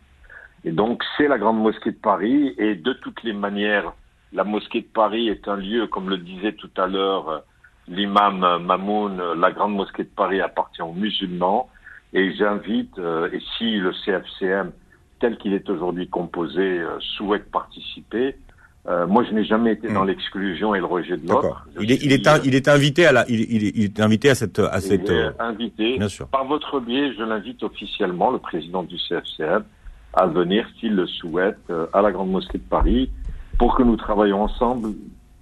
[0.64, 2.54] Et donc, c'est la Grande Mosquée de Paris.
[2.58, 3.94] Et de toutes les manières,
[4.32, 7.38] la Mosquée de Paris est un lieu, comme le disait tout à l'heure euh,
[7.88, 11.68] l'imam Mamoun, la Grande Mosquée de Paris appartient aux musulmans.
[12.12, 14.72] Et j'invite, euh, et si le CFCM,
[15.20, 18.36] tel qu'il est aujourd'hui composé, euh, souhaite participer,
[19.06, 20.08] moi, je n'ai jamais été dans hmm.
[20.08, 21.68] l'exclusion et le rejet de l'autre.
[21.80, 24.58] Il est, il est, il est invité à la, il, il, est invité à cette,
[24.58, 25.06] à cette.
[25.06, 25.98] Il est invité.
[25.98, 26.26] Bien sûr.
[26.26, 29.62] Par votre biais, je l'invite officiellement, le président du CFCM,
[30.14, 33.10] à venir, s'il le souhaite, euh, à la Grande Mosquée de Paris,
[33.58, 34.88] pour que nous travaillions ensemble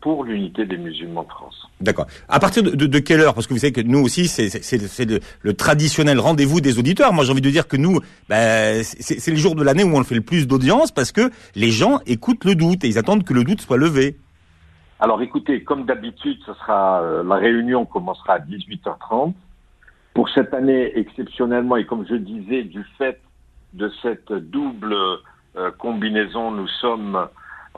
[0.01, 1.69] pour l'unité des musulmans de France.
[1.81, 2.07] D'accord.
[2.29, 3.35] À partir de, de, quelle heure?
[3.35, 7.13] Parce que vous savez que nous aussi, c'est le, le, traditionnel rendez-vous des auditeurs.
[7.13, 10.05] Moi, j'ai envie de dire que nous, ben, c'est le jour de l'année où on
[10.05, 13.35] fait le plus d'audience parce que les gens écoutent le doute et ils attendent que
[13.35, 14.17] le doute soit levé.
[15.01, 19.33] Alors écoutez, comme d'habitude, ce sera euh, la réunion commencera à 18h30.
[20.15, 23.21] Pour cette année, exceptionnellement, et comme je disais, du fait
[23.75, 24.93] de cette double
[25.57, 27.29] euh, combinaison, nous sommes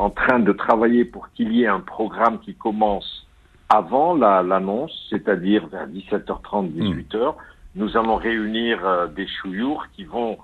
[0.01, 3.27] en train de travailler pour qu'il y ait un programme qui commence
[3.69, 7.35] avant l'annonce, c'est-à-dire vers 17h30, 18h,
[7.77, 8.81] nous allons réunir
[9.15, 10.39] des chouyours qui vont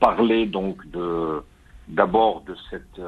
[0.00, 1.42] parler donc de
[1.88, 3.00] d'abord de cette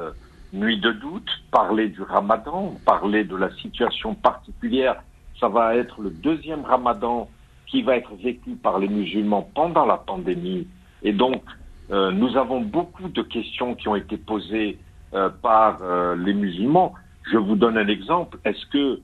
[0.53, 5.01] nuit de doute, parler du ramadan, parler de la situation particulière.
[5.39, 7.27] Ça va être le deuxième ramadan
[7.65, 10.67] qui va être vécu par les musulmans pendant la pandémie.
[11.01, 11.41] Et donc,
[11.89, 14.77] euh, nous avons beaucoup de questions qui ont été posées
[15.13, 16.93] euh, par euh, les musulmans.
[17.31, 18.37] Je vous donne un exemple.
[18.45, 18.99] Est-ce que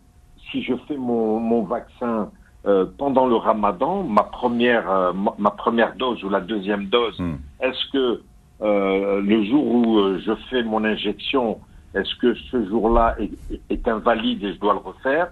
[0.51, 2.29] si je fais mon, mon vaccin
[2.97, 7.37] pendant le ramadan, ma première, ma, première dose ou la deuxième dose, hmm.
[7.61, 8.21] est-ce que
[8.61, 11.59] euh, le jour où euh, je fais mon injection,
[11.95, 13.15] est-ce que ce jour-là
[13.69, 15.29] est, invalide et je dois le refaire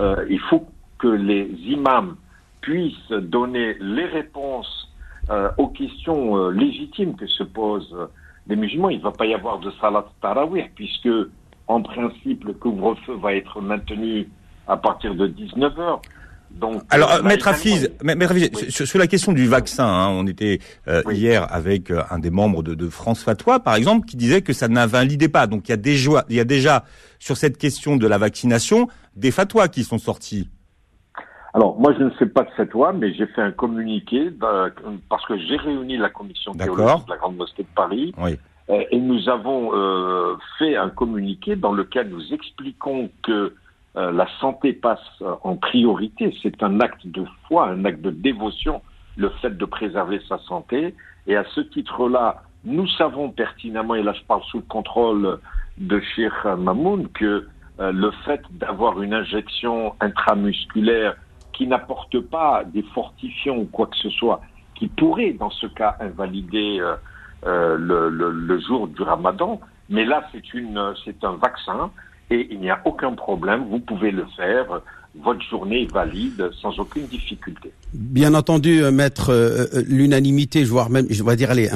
[0.00, 0.66] euh, Il faut
[0.98, 2.16] que les imams
[2.60, 4.90] puissent donner les réponses
[5.56, 7.96] aux questions légitimes que se posent
[8.46, 8.90] les musulmans.
[8.90, 11.08] Il ne va pas y avoir de salat tarawih puisque,
[11.66, 14.28] en principe, le couvre-feu va être maintenu
[14.66, 16.00] à partir de 19 heures.
[16.90, 17.90] Alors, euh, Maître Afiz,
[18.68, 22.62] sur, la question du vaccin, hein, on était euh, hier avec euh, un des membres
[22.62, 25.46] de, de, France Fatwa, par exemple, qui disait que ça n'invalidait pas.
[25.46, 26.84] Donc, il y a déjà, il y a déjà
[27.18, 30.48] sur cette question de la vaccination des fatwas qui sont sortis.
[31.54, 34.30] Alors, moi, je ne sais pas de fatwa, mais j'ai fait un communiqué
[35.08, 38.12] parce que j'ai réuni la commission théologique de la Grande Mosquée de Paris.
[38.68, 39.70] et nous avons
[40.58, 43.54] fait un communiqué dans lequel nous expliquons que
[43.96, 46.36] euh, la santé passe euh, en priorité.
[46.42, 48.82] C'est un acte de foi, un acte de dévotion,
[49.16, 50.94] le fait de préserver sa santé.
[51.28, 55.38] Et à ce titre-là, nous savons pertinemment, et là je parle sous le contrôle
[55.78, 57.46] de Sheikh Mamoun, que
[57.80, 61.16] euh, le fait d'avoir une injection intramusculaire
[61.54, 64.40] qui n'apporte pas des fortifiants ou quoi que ce soit,
[64.74, 66.80] qui pourrait dans ce cas invalider
[67.44, 71.90] le, le, jour du ramadan, mais là c'est un vaccin
[72.30, 74.80] et il n'y a aucun problème, vous pouvez le faire.
[75.22, 77.70] Votre journée est valide sans aucune difficulté.
[77.92, 81.70] Bien entendu, euh, maître, euh, euh, l'unanimité, voire même, je vais dire, allez,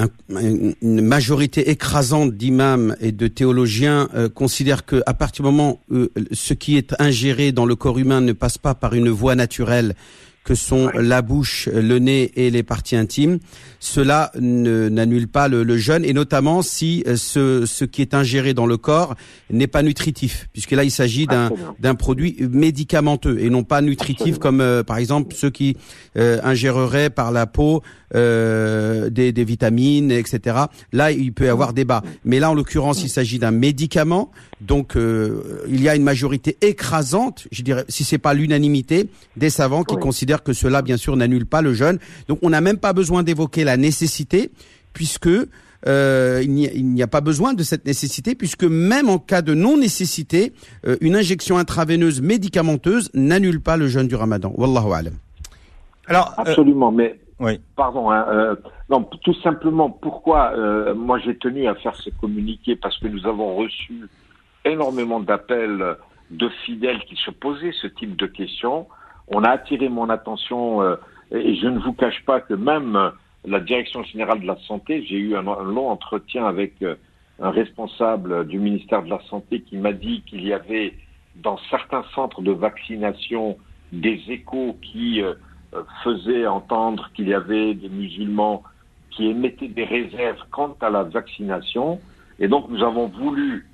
[0.81, 6.53] une majorité écrasante d'imams et de théologiens considèrent que à partir du moment où ce
[6.53, 9.95] qui est ingéré dans le corps humain ne passe pas par une voie naturelle,
[10.43, 13.39] que sont la bouche, le nez et les parties intimes,
[13.79, 18.53] cela n'annule pas le, le, jeûne, et notamment si euh, ce, ce qui est ingéré
[18.53, 19.15] dans le corps
[19.51, 24.61] n'est pas nutritif, puisque là il s'agit d'un produit médicamenteux et non pas nutritif comme
[24.61, 25.77] euh, par exemple ceux qui
[26.17, 27.81] euh, ingéreraient par la peau
[28.15, 30.57] euh, des, des, vitamines, etc.
[30.91, 34.95] Là il peut y avoir débat, mais là en l'occurrence il s'agit d'un médicament, donc
[34.95, 39.95] il y a une majorité écrasante, je dirais, si c'est pas l'unanimité, des savants qui
[39.95, 41.99] considèrent que cela bien sûr n'annule pas le jeûne.
[42.27, 44.51] Donc on n'a même pas besoin d'évoquer la nécessité,
[44.93, 45.29] puisque
[45.87, 50.53] euh, il n'y a, pas besoin de cette nécessité, puisque même en cas de non-nécessité,
[50.85, 54.51] euh, une injection intraveineuse médicamenteuse n'annule pas le jeûne du ramadan.
[54.57, 55.13] Wallahu alam.
[56.07, 57.61] Alors, euh, Absolument, mais oui.
[57.75, 58.57] pardon, hein,
[58.89, 60.53] non, tout simplement, pourquoi
[60.95, 62.75] moi j'ai tenu à faire ce communiqué?
[62.75, 64.01] Parce que nous avons reçu
[64.69, 65.97] énormément d'appels
[66.29, 68.87] de fidèles qui se posaient ce type de questions.
[69.27, 70.81] On a attiré mon attention
[71.31, 73.11] et je ne vous cache pas que même
[73.45, 76.95] la Direction générale de la santé, j'ai eu un, long entretien avec euh,
[77.39, 80.93] un responsable du ministère de la Santé qui m'a dit qu'il y avait
[81.35, 83.57] dans certains centres de vaccination
[83.93, 85.35] des échos qui euh,
[85.73, 88.63] euh, faisaient entendre qu'il y avait des musulmans
[89.11, 91.99] qui émettaient des réserves quant à la vaccination.
[92.39, 93.68] Et donc nous avons voulu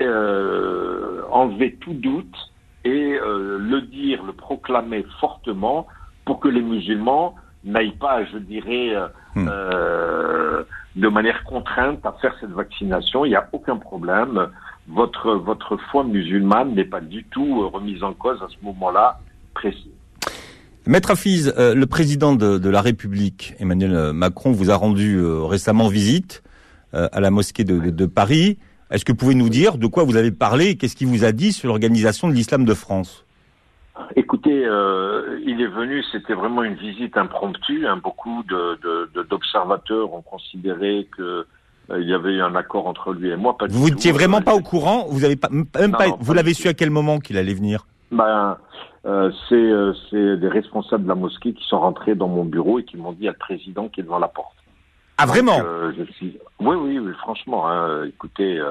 [0.00, 2.36] enlever tout doute
[2.84, 5.86] et le dire, le proclamer fortement
[6.24, 7.34] pour que les musulmans
[7.66, 9.48] n'aille pas, je dirais, euh, hmm.
[9.50, 10.62] euh,
[10.94, 13.24] de manière contrainte à faire cette vaccination.
[13.24, 14.48] Il n'y a aucun problème.
[14.88, 19.18] Votre, votre foi musulmane n'est pas du tout euh, remise en cause à ce moment-là
[19.52, 19.90] précis.
[20.86, 26.44] Maître Afiz, le président de, la République, Emmanuel Macron, vous a rendu récemment visite
[26.92, 28.58] à la mosquée de, de Paris.
[28.90, 31.24] Est-ce que vous pouvez nous dire de quoi vous avez parlé et qu'est-ce qu'il vous
[31.24, 33.24] a dit sur l'organisation de l'islam de France?
[34.14, 37.86] Écoutez, euh, il est venu, c'était vraiment une visite impromptue.
[37.86, 37.98] Hein.
[38.02, 38.44] Beaucoup
[39.28, 41.46] d'observateurs ont considéré que
[41.90, 43.56] euh, il y avait eu un accord entre lui et moi.
[43.56, 45.06] Pas vous n'étiez vraiment pas au courant?
[45.08, 47.86] Vous avez pas, même pas, vous l'avez su à quel moment qu'il allait venir?
[48.12, 48.56] Ben,
[49.06, 52.96] euh, c'est des responsables de la mosquée qui sont rentrés dans mon bureau et qui
[52.96, 54.55] m'ont dit il y a le président qui est devant la porte.
[55.18, 55.60] Ah vraiment
[55.96, 56.38] je suis...
[56.58, 57.68] Oui, oui, oui, franchement.
[57.68, 58.62] Hein, écoutez,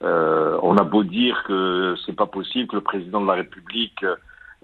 [0.00, 4.04] on a beau dire que c'est pas possible que le président de la République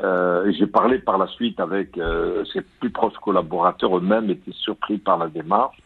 [0.02, 4.98] euh, J'ai parlé par la suite avec euh, ses plus proches collaborateurs, eux-mêmes étaient surpris
[4.98, 5.76] par la démarche.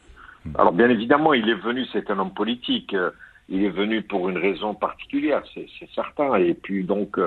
[0.44, 0.52] Hmm.
[0.59, 3.11] Alors bien évidemment, il est venu, c'est un homme politique, euh,
[3.48, 6.37] il est venu pour une raison particulière, c'est certain.
[6.37, 7.18] Et puis donc,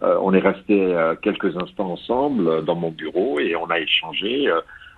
[0.00, 4.50] on est resté quelques instants ensemble dans mon bureau et on a échangé.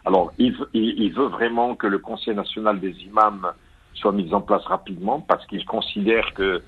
[0.05, 3.49] Alors, il, veut vraiment que le Conseil national des imams
[3.95, 6.63] soit mis en place rapidement parce qu'il considère que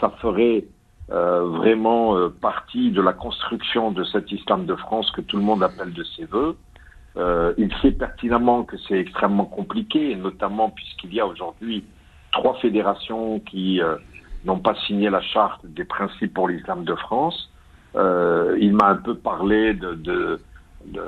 [0.00, 0.64] ça ferait
[1.08, 5.92] vraiment partie de la construction de cet islam de France que tout le monde appelle
[5.92, 6.56] de ses voeux.
[7.16, 11.84] Euh, il sait pertinemment que c'est extrêmement compliqué, notamment puisqu'il y a aujourd'hui
[12.32, 13.96] trois fédérations qui euh,
[14.44, 17.52] n'ont pas signé la charte des principes pour l'islam de France.
[17.94, 20.40] Euh, il m'a un peu parlé de,
[20.86, 21.02] de,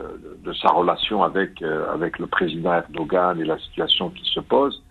[0.44, 4.82] de sa relation avec, euh, avec le président Erdogan et la situation qui se pose.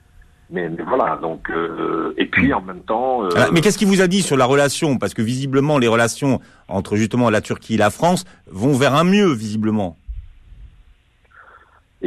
[0.51, 3.23] Mais, mais voilà, donc euh, et puis en même temps.
[3.51, 4.97] mais qu'est-ce qu'il vous a dit sur la relation?
[4.97, 9.03] Parce que visiblement, les relations entre justement la Turquie et la France vont vers un
[9.03, 9.97] mieux, visiblement.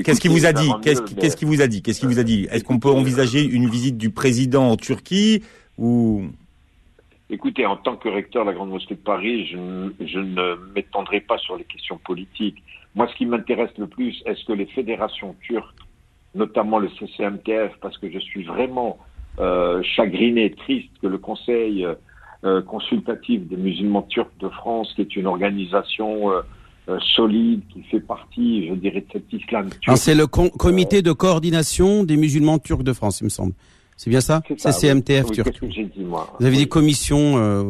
[0.04, 1.82] Qu'est-ce qu'il vous a dit Qu'est-ce qu'il vous a dit?
[1.82, 2.46] Qu'est-ce qu'il vous a dit?
[2.50, 5.42] Est-ce qu'on peut envisager une visite du président en Turquie
[5.76, 6.26] ou
[7.30, 11.20] Écoutez, en tant que recteur de la Grande Mosquée de Paris, je, je ne m'étendrai
[11.20, 12.62] pas sur les questions politiques.
[12.94, 15.76] Moi, ce qui m'intéresse le plus, est-ce que les fédérations turques,
[16.34, 18.98] notamment le CCMTF, parce que je suis vraiment
[19.40, 21.86] euh, chagriné, triste que le Conseil
[22.44, 26.42] euh, consultatif des musulmans turcs de France, qui est une organisation euh,
[26.88, 29.96] euh, solide, qui fait partie, je dirais, de cet islam turc.
[29.96, 33.54] C'est le comité de coordination des musulmans turcs de France, il me semble.
[33.98, 35.60] C'est bien ça C'est CMTF turc.
[36.38, 37.36] Vous avez dit commission.
[37.36, 37.64] Euh...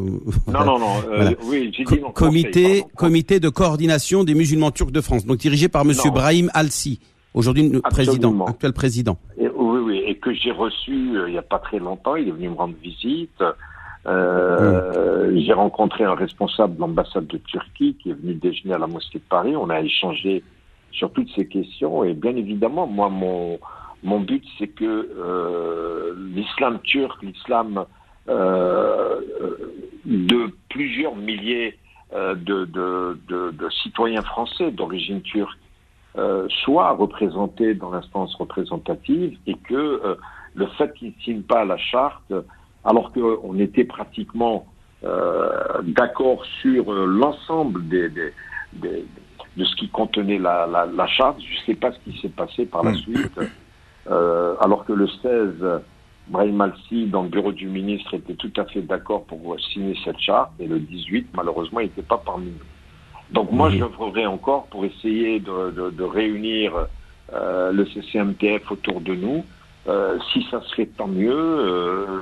[0.47, 0.87] Non, non, non.
[1.11, 5.71] Euh, oui, j'ai dit comité, comité de coordination des musulmans turcs de France, donc dirigé
[5.71, 7.01] par Monsieur Brahim Alsi,
[7.33, 9.17] aujourd'hui président, actuel président.
[9.38, 12.14] oui, oui, et que j'ai reçu euh, il n'y a pas très longtemps.
[12.14, 13.43] Il est venu me rendre visite.
[14.07, 18.87] Euh, J'ai rencontré un responsable de l'ambassade de Turquie qui est venu déjeuner à la
[18.87, 19.57] mosquée de Paris.
[19.57, 20.45] On a échangé
[20.93, 23.59] sur toutes ces questions et bien évidemment, moi, mon,
[24.03, 27.85] mon but, c'est que euh, l'islam turc, l'islam
[28.29, 29.21] euh,
[30.05, 31.79] de plusieurs milliers
[32.15, 35.59] euh, de, de, de, de, citoyens français d'origine turque
[36.65, 40.17] soit représenté dans l'instance représentative et que
[40.55, 42.33] le fait qu'ils ne signent pas la charte
[42.85, 44.67] alors qu'on était pratiquement
[45.05, 48.33] euh, d'accord sur euh, l'ensemble des, des,
[48.73, 49.05] des,
[49.57, 51.41] de ce qui contenait la, la, la charte.
[51.41, 52.97] Je ne sais pas ce qui s'est passé par la hmm.
[52.97, 53.41] suite,
[54.11, 55.83] euh, alors que le 16,
[56.29, 60.18] Brahim Malsi, dans le bureau du ministre, était tout à fait d'accord pour signer cette
[60.18, 63.33] charte, et le 18, malheureusement, il n'était pas parmi nous.
[63.35, 66.73] Donc moi, je voudrais encore pour essayer de, de, de réunir
[67.33, 69.44] euh, le CCMTF autour de nous.
[69.87, 72.21] Euh, si ça se fait, tant mieux.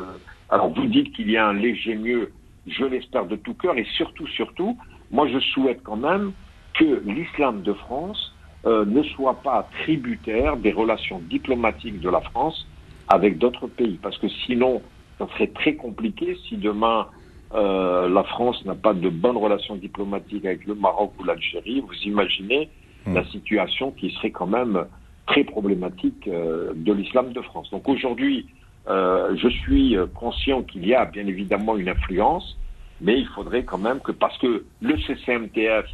[0.49, 2.33] Alors vous dites qu'il y a un léger mieux,
[2.67, 4.79] je l'espère de tout cœur, et surtout, surtout,
[5.11, 6.33] moi je souhaite quand même
[6.75, 8.36] que l'islam de France
[8.67, 12.67] euh, ne soit pas tributaire des relations diplomatiques de la France
[13.09, 14.83] avec d'autres pays, parce que sinon,
[15.19, 17.07] ça serait très compliqué si demain
[17.55, 21.81] euh, la France n'a pas de bonnes relations diplomatiques avec le Maroc ou l'Algérie.
[21.81, 22.69] Vous imaginez
[23.07, 23.15] mmh.
[23.15, 24.85] la situation qui serait quand même
[25.27, 27.71] très problématique euh, de l'islam de France.
[27.71, 28.47] Donc aujourd'hui,
[28.89, 32.59] euh, je suis conscient qu'il y a bien évidemment une influence,
[33.01, 35.87] mais il faudrait quand même que, parce que le CCMTF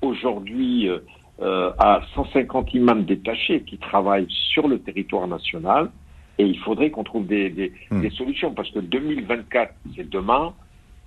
[0.00, 0.88] aujourd'hui
[1.40, 5.90] euh, a 150 imams détachés qui travaillent sur le territoire national,
[6.38, 8.00] et il faudrait qu'on trouve des, des, mmh.
[8.00, 10.54] des, solutions, parce que 2024, c'est demain,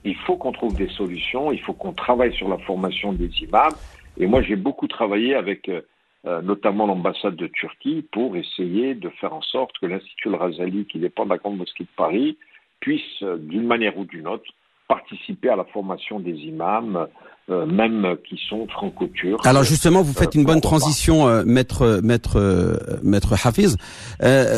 [0.04, 3.74] il faut qu'on trouve des solutions, il faut qu'on travaille sur la formation des imams,
[4.18, 5.70] et moi j'ai beaucoup travaillé avec...
[5.70, 5.82] Euh,
[6.28, 11.00] euh, notamment l'ambassade de Turquie, pour essayer de faire en sorte que l'Institut Al-Razali, qui
[11.00, 12.38] dépend de la Grande Mosquée de Paris,
[12.82, 14.52] puisse, euh, d'une manière ou d'une autre,
[14.90, 17.08] participer à la formation des imams,
[17.50, 19.46] euh, même qui sont franco-turcs.
[19.46, 23.78] Alors justement, vous faites une bonne transition, euh, maître maître maître Hafiz.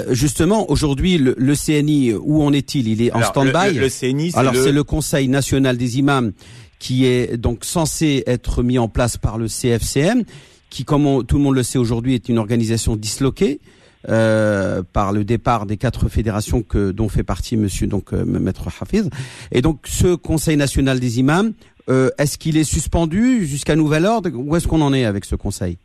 [0.09, 2.87] justement, aujourd'hui, le, le, CNI, où en est-il?
[2.87, 3.75] Il est en stand-by?
[3.75, 6.31] Le, le, CNI, alors c'est le Conseil national des imams
[6.79, 10.23] qui est donc censé être mis en place par le CFCM
[10.69, 13.59] qui, comme tout le monde le sait aujourd'hui, est une organisation disloquée
[14.07, 18.67] euh, par le départ des quatre fédérations que dont fait partie Monsieur donc euh, Maître
[18.67, 19.09] Hafiz.
[19.51, 21.51] Et donc ce Conseil national des imams,
[21.89, 24.29] euh, est-ce qu'il est suspendu jusqu'à nouvel ordre?
[24.33, 25.77] Où est-ce qu'on en est avec ce Conseil?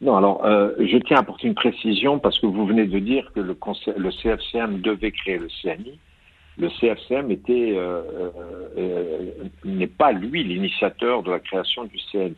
[0.00, 3.30] Non, alors euh, je tiens à apporter une précision parce que vous venez de dire
[3.34, 3.92] que le, conseil,
[4.22, 5.98] CFCM devait créer le CNI.
[6.56, 9.30] Le CFCM euh,
[9.64, 12.34] n'est pas lui l'initiateur de la création du CNI.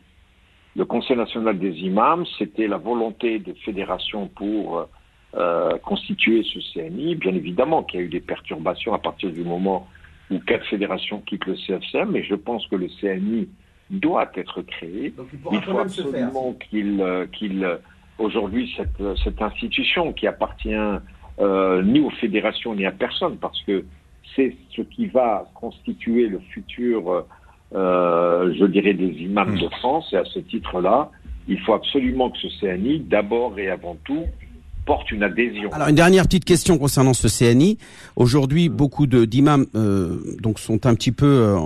[0.75, 4.87] Le Conseil national des imams, c'était la volonté des fédérations pour
[5.83, 7.15] constituer ce CNI.
[7.15, 9.87] Bien évidemment qu'il y a eu des perturbations à partir du moment
[10.31, 13.49] où quatre fédérations quittent le CFCM, mais je pense que le CNI
[13.89, 15.13] doit être créé.
[15.51, 17.67] il, faut absolument qu'il, euh, qu'il
[18.17, 20.73] aujourd'hui cette, cette institution qui appartient
[21.39, 23.85] euh, ni aux fédérations ni à personne, parce que
[24.35, 27.25] c'est ce qui va constituer le futur
[27.73, 30.07] je dirais, des imams de France.
[30.13, 31.09] Et à ce titre-là,
[31.47, 34.25] il faut absolument que ce CNI, d'abord et avant tout,
[34.85, 35.71] porte une adhésion.
[35.71, 37.77] Alors une dernière petite question concernant ce CNI.
[38.15, 41.57] Aujourd'hui, beaucoup d'imams euh, donc sont un petit peu euh,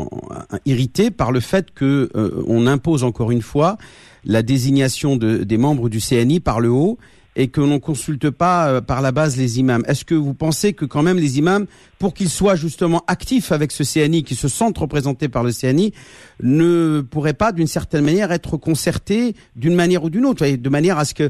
[0.65, 3.77] irrités par le fait que euh, on impose encore une fois
[4.25, 6.97] la désignation de, des membres du CNI par le haut
[7.37, 9.83] et que l'on consulte pas euh, par la base les imams.
[9.87, 11.67] Est-ce que vous pensez que quand même les imams,
[11.99, 15.93] pour qu'ils soient justement actifs avec ce CNI, qu'ils se sentent représentés par le CNI,
[16.41, 20.97] ne pourraient pas d'une certaine manière être concertés d'une manière ou d'une autre, de manière
[20.97, 21.29] à ce que,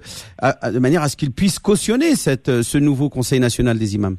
[0.72, 4.18] de manière à ce qu'ils puissent cautionner cette, ce nouveau Conseil national des imams?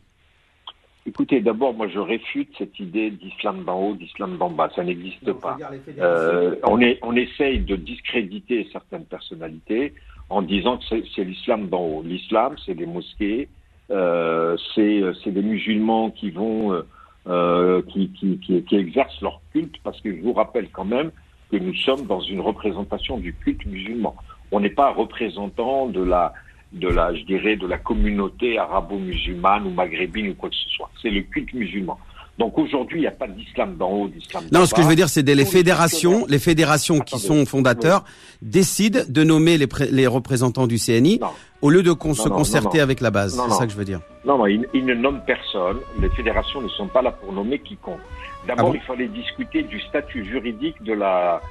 [1.09, 4.68] Écoutez, d'abord, moi, je réfute cette idée d'islam d'en haut, d'islam d'en bas.
[4.77, 5.57] Ça n'existe pas.
[5.98, 9.94] Euh, on, est, on essaye de discréditer certaines personnalités
[10.30, 12.02] en disant que c'est l'islam d'en haut.
[12.02, 13.48] L'islam, c'est des mosquées,
[13.90, 16.82] euh, c'est des musulmans qui vont, euh,
[17.28, 21.10] euh, qui, qui, qui, qui, exercent leur culte, parce que je vous rappelle quand même
[21.50, 24.14] que nous sommes dans une représentation du culte musulman.
[24.52, 26.34] On n'est pas représentant de la,
[26.72, 30.90] de la, je dirais, de la communauté arabo-musulmane ou maghrébine ou quoi que ce soit.
[31.00, 31.98] C'est le culte musulman.
[32.38, 34.94] Donc aujourd'hui, il n'y a pas d'islam d'en haut, d'islam Non, ce que je veux
[34.94, 38.05] dire, c'est des les fédérations, les fédérations qui sont fondateurs
[38.42, 41.20] décident de nommer les, les représentants du CNI
[41.62, 43.40] au lieu de se concerter avec la base.
[43.48, 44.01] C'est ça que je veux dire.
[44.24, 45.79] Non, non, ils, ne nomment personne.
[46.01, 47.98] Les fédérations ne sont pas là pour nommer quiconque.
[48.46, 51.42] D'abord, ah il fallait discuter du statut juridique de la,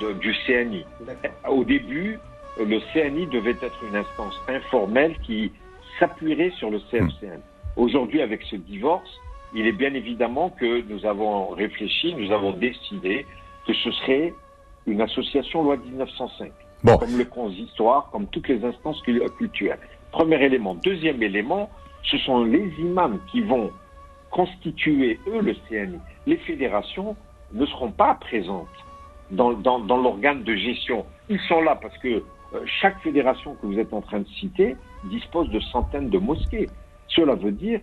[0.00, 0.84] de, du CNI.
[1.48, 2.20] Au début,
[2.58, 5.50] le CNI devait être une instance informelle qui
[5.98, 7.40] s'appuierait sur le CFCN.
[7.76, 9.10] Aujourd'hui, avec ce divorce,
[9.54, 13.26] il est bien évidemment que nous avons réfléchi, nous avons décidé
[13.66, 14.34] que ce serait
[14.86, 16.52] une association loi 1905,
[16.84, 19.78] comme le consistoire, comme toutes les instances culturelles.
[20.12, 20.74] Premier élément.
[20.76, 21.70] Deuxième élément,
[22.04, 23.70] ce sont les imams qui vont
[24.30, 25.98] constituer, eux, le CNI.
[26.26, 27.16] Les fédérations
[27.52, 28.68] ne seront pas présentes
[29.30, 31.04] dans, dans, l'organe de gestion.
[31.28, 32.22] Ils sont là parce que euh,
[32.80, 36.68] chaque fédération que vous êtes en train de citer dispose de centaines de mosquées.
[37.08, 37.80] Cela veut dire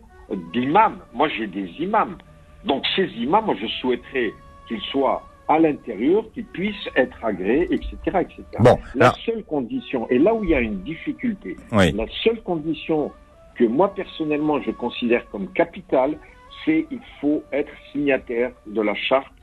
[0.53, 0.99] d'imams.
[1.13, 2.17] Moi, j'ai des imams.
[2.65, 4.33] Donc, ces imams, moi, je souhaiterais
[4.67, 8.43] qu'ils soient à l'intérieur, qu'ils puissent être agréés, etc., etc.
[8.59, 13.12] Bon, la seule condition, et là où il y a une difficulté, la seule condition
[13.55, 16.17] que moi, personnellement, je considère comme capitale,
[16.65, 19.33] c'est il faut être signataire de la charte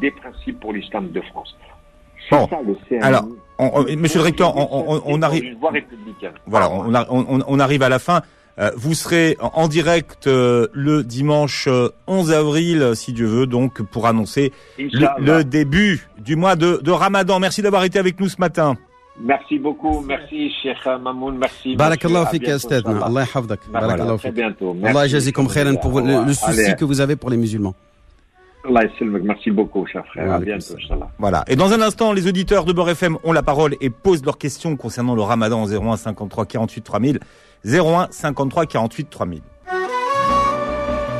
[0.00, 1.56] des principes pour l'islam de France.
[2.30, 2.48] Bon.
[2.48, 3.26] Ça, le CNI, alors,
[3.96, 5.56] Monsieur le recteur, on, arrive.
[6.46, 6.70] Voilà,
[7.10, 8.20] on, arrive à la fin.
[8.58, 11.68] Euh, vous serez en direct euh, le dimanche
[12.06, 16.90] 11 euh, avril, si Dieu veut, donc pour annoncer le, début du mois de, de
[16.90, 17.38] Ramadan.
[17.38, 18.76] Merci d'avoir été avec nous ce matin.
[19.20, 21.76] Merci beaucoup, merci Cheikh Mamoun, merci.
[21.76, 23.60] Barakallahu fik Allah yahfazak.
[23.70, 24.32] Barakallahu fik.
[24.34, 24.76] bientôt.
[24.84, 27.74] Allah jazikum khairan pour le, le souci que vous avez pour les musulmans.
[28.68, 28.88] Allah
[29.22, 30.32] merci beaucoup, cher frère.
[30.32, 30.74] À bientôt,
[31.18, 31.44] Voilà.
[31.46, 34.38] Et dans un instant, les auditeurs de Beurre FM ont la parole et posent leurs
[34.38, 37.20] questions concernant le ramadan en 01 53 48 3000.
[37.66, 39.42] 01 53 48 3000.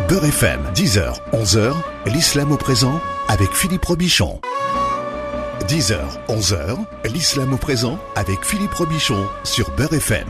[0.09, 1.73] Beurre FM, 10h, 11h,
[2.07, 4.41] l'islam au présent avec Philippe Robichon.
[5.67, 5.97] 10h,
[6.29, 6.77] 11h,
[7.13, 10.29] l'islam au présent avec Philippe Robichon sur Beurre FM.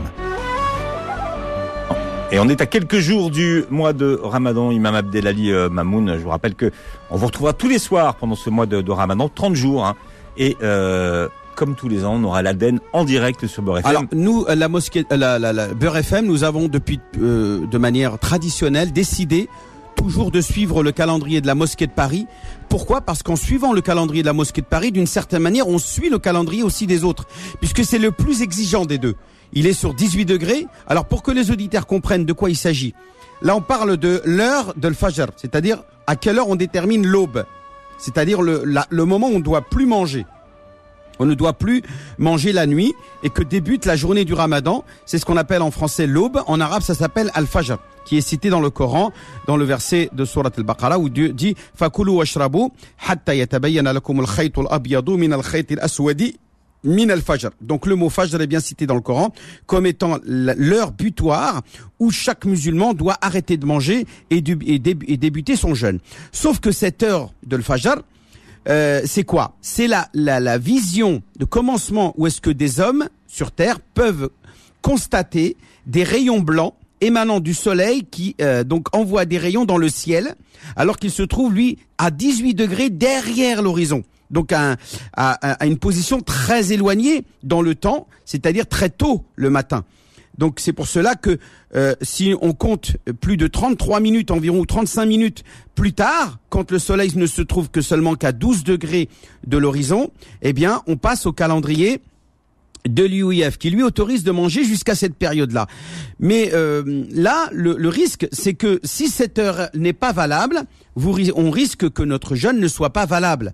[2.31, 6.15] Et on est à quelques jours du mois de Ramadan, Imam Abdelali euh, Mamoun.
[6.17, 6.71] Je vous rappelle que
[7.11, 9.85] on vous retrouvera tous les soirs pendant ce mois de, Ramadan, 30 jours.
[9.85, 9.95] Hein.
[10.35, 11.27] et euh,
[11.57, 13.89] comme tous les ans, on aura l'Aden en direct sur Beurre FM.
[13.89, 15.67] Alors nous, euh, la mosquée, euh, la, la,
[15.99, 19.49] FM, nous avons depuis euh, de manière traditionnelle décidé
[19.95, 22.27] toujours de suivre le calendrier de la mosquée de Paris.
[22.69, 23.01] Pourquoi?
[23.01, 26.09] Parce qu'en suivant le calendrier de la mosquée de Paris, d'une certaine manière, on suit
[26.09, 27.25] le calendrier aussi des autres,
[27.59, 29.15] puisque c'est le plus exigeant des deux.
[29.53, 30.67] Il est sur 18 degrés.
[30.87, 32.93] Alors pour que les auditeurs comprennent de quoi il s'agit,
[33.41, 37.45] là on parle de l'heure de l'Fajr, c'est-à-dire à quelle heure on détermine l'aube,
[37.97, 40.27] c'est-à-dire le, le moment où on ne doit plus manger
[41.19, 41.83] on ne doit plus
[42.17, 44.83] manger la nuit et que débute la journée du ramadan.
[45.05, 46.41] C'est ce qu'on appelle en français l'aube.
[46.47, 49.11] En arabe, ça s'appelle al-fajr, qui est cité dans le Coran,
[49.47, 52.69] dans le verset de Surat al-Baqarah, où Dieu dit «Fakulu washrabu
[53.07, 56.37] hatta yatabayyana lakum al-khayt al-abyadu min al-khayt al-aswadi
[56.83, 57.49] min al-fajr».
[57.61, 59.33] Donc le mot fajr est bien cité dans le Coran
[59.65, 61.61] comme étant l'heure butoir
[61.99, 65.99] où chaque musulman doit arrêter de manger et, débuter son jeûne.
[66.31, 67.95] Sauf que cette heure de l'fajr,
[68.69, 69.55] euh, c'est quoi?
[69.61, 74.29] C'est la, la, la vision de commencement où est-ce que des hommes sur Terre peuvent
[74.81, 79.89] constater des rayons blancs émanant du soleil qui euh, donc envoie des rayons dans le
[79.89, 80.35] ciel
[80.75, 84.03] alors qu'il se trouve lui à 18 degrés derrière l'horizon.
[84.31, 84.75] Donc à,
[85.13, 89.85] à, à, une position très éloignée dans le temps c'est-à-dire très tôt le matin
[90.37, 91.39] Donc c'est pour cela que
[91.75, 95.43] euh, si on compte plus de 33 minutes environ ou 35 minutes
[95.75, 99.09] plus tard, quand le soleil ne se trouve que seulement qu'à 12 degrés
[99.45, 100.11] de l'horizon,
[100.41, 102.01] eh bien on passe au calendrier
[102.87, 105.67] de l'UIF qui lui autorise de manger jusqu'à cette période-là.
[106.19, 110.61] Mais euh, là, le, risque, c'est que si cette heure n'est pas valable,
[110.95, 113.53] on risque que notre jeûne ne soit pas valable.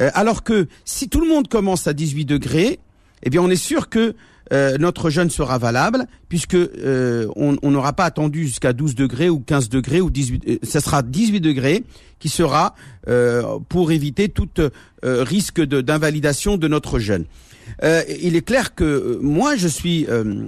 [0.00, 2.80] Euh, alors que si tout le monde commence à 18 degrés,
[3.22, 4.14] eh bien on est sûr que
[4.52, 9.68] euh, notre jeûne sera valable puisque on n'aura pas attendu jusqu'à 12 degrés ou 15
[9.68, 11.84] degrés ou 18 ce sera 18 degrés
[12.18, 12.74] qui sera
[13.68, 14.48] pour éviter tout
[15.02, 17.24] risque d'invalidation de notre jeûne.
[17.82, 20.46] Euh, il est clair que euh, moi, je suis euh,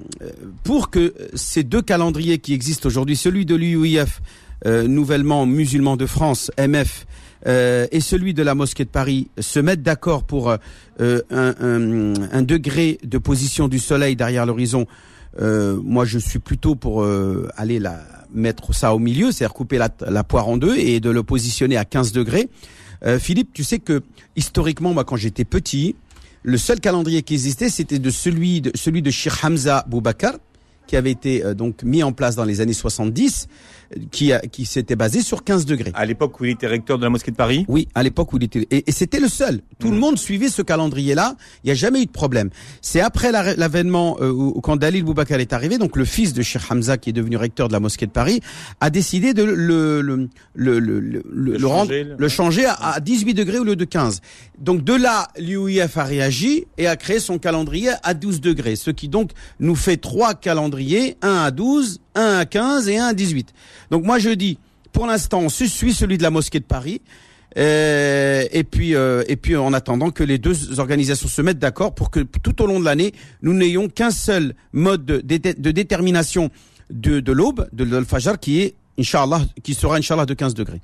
[0.64, 4.20] pour que ces deux calendriers qui existent aujourd'hui, celui de l'UIF,
[4.64, 7.06] nouvellement musulman de France, MF,
[7.46, 10.58] et celui de la mosquée de Paris se mettent d'accord pour un,
[11.30, 14.86] un, degré de position du soleil derrière l'horizon.
[15.40, 17.06] moi, je suis plutôt pour
[17.56, 18.00] aller la,
[18.34, 21.76] mettre ça au milieu, c'est-à-dire couper la, la, poire en deux et de le positionner
[21.76, 22.48] à 15 degrés.
[23.20, 24.02] Philippe, tu sais que
[24.34, 25.94] historiquement, moi, quand j'étais petit,
[26.46, 30.34] le seul calendrier qui existait, c'était de celui de celui de Sheikh Hamza Boubacar,
[30.86, 33.48] qui avait été euh, donc mis en place dans les années 70
[34.10, 35.92] qui, qui s'était basé sur 15 degrés.
[35.94, 37.64] À l'époque où il était recteur de la mosquée de Paris?
[37.68, 38.66] Oui, à l'époque où il était...
[38.70, 39.60] Et, c'était le seul.
[39.78, 40.00] Tout le mm.
[40.00, 41.36] monde suivait ce calendrier-là.
[41.64, 42.50] Il n'y a jamais eu de problème.
[42.80, 46.96] C'est après l'avènement, euh, quand Dalil Boubacar est arrivé, donc le fils de Sheikh Hamza,
[46.98, 48.40] qui est devenu recteur de la mosquée de Paris,
[48.80, 53.34] a décidé de le, le, le, le, le, le, changer, le changer à, à 18
[53.34, 54.20] degrés au lieu de 15.
[54.58, 58.90] Donc de là, l'UIF a réagi et a créé son calendrier à 12 degrés, ce
[58.90, 59.30] qui donc
[59.60, 63.52] nous fait trois calendriers, un à 12, un à 15 et un à 18.
[63.90, 64.58] Donc moi je dis,
[64.92, 67.02] pour l'instant, on suit celui de la mosquée de Paris.
[67.58, 71.94] Euh, et puis, euh, et puis, en attendant que les deux organisations se mettent d'accord
[71.94, 73.12] pour que tout au long de l'année,
[73.42, 75.20] nous n'ayons qu'un seul mode de,
[75.70, 76.50] détermination
[76.90, 80.80] de, l'aube, de l'Al-Fajr, qui est, Inch'Allah, qui sera, de 15 degrés.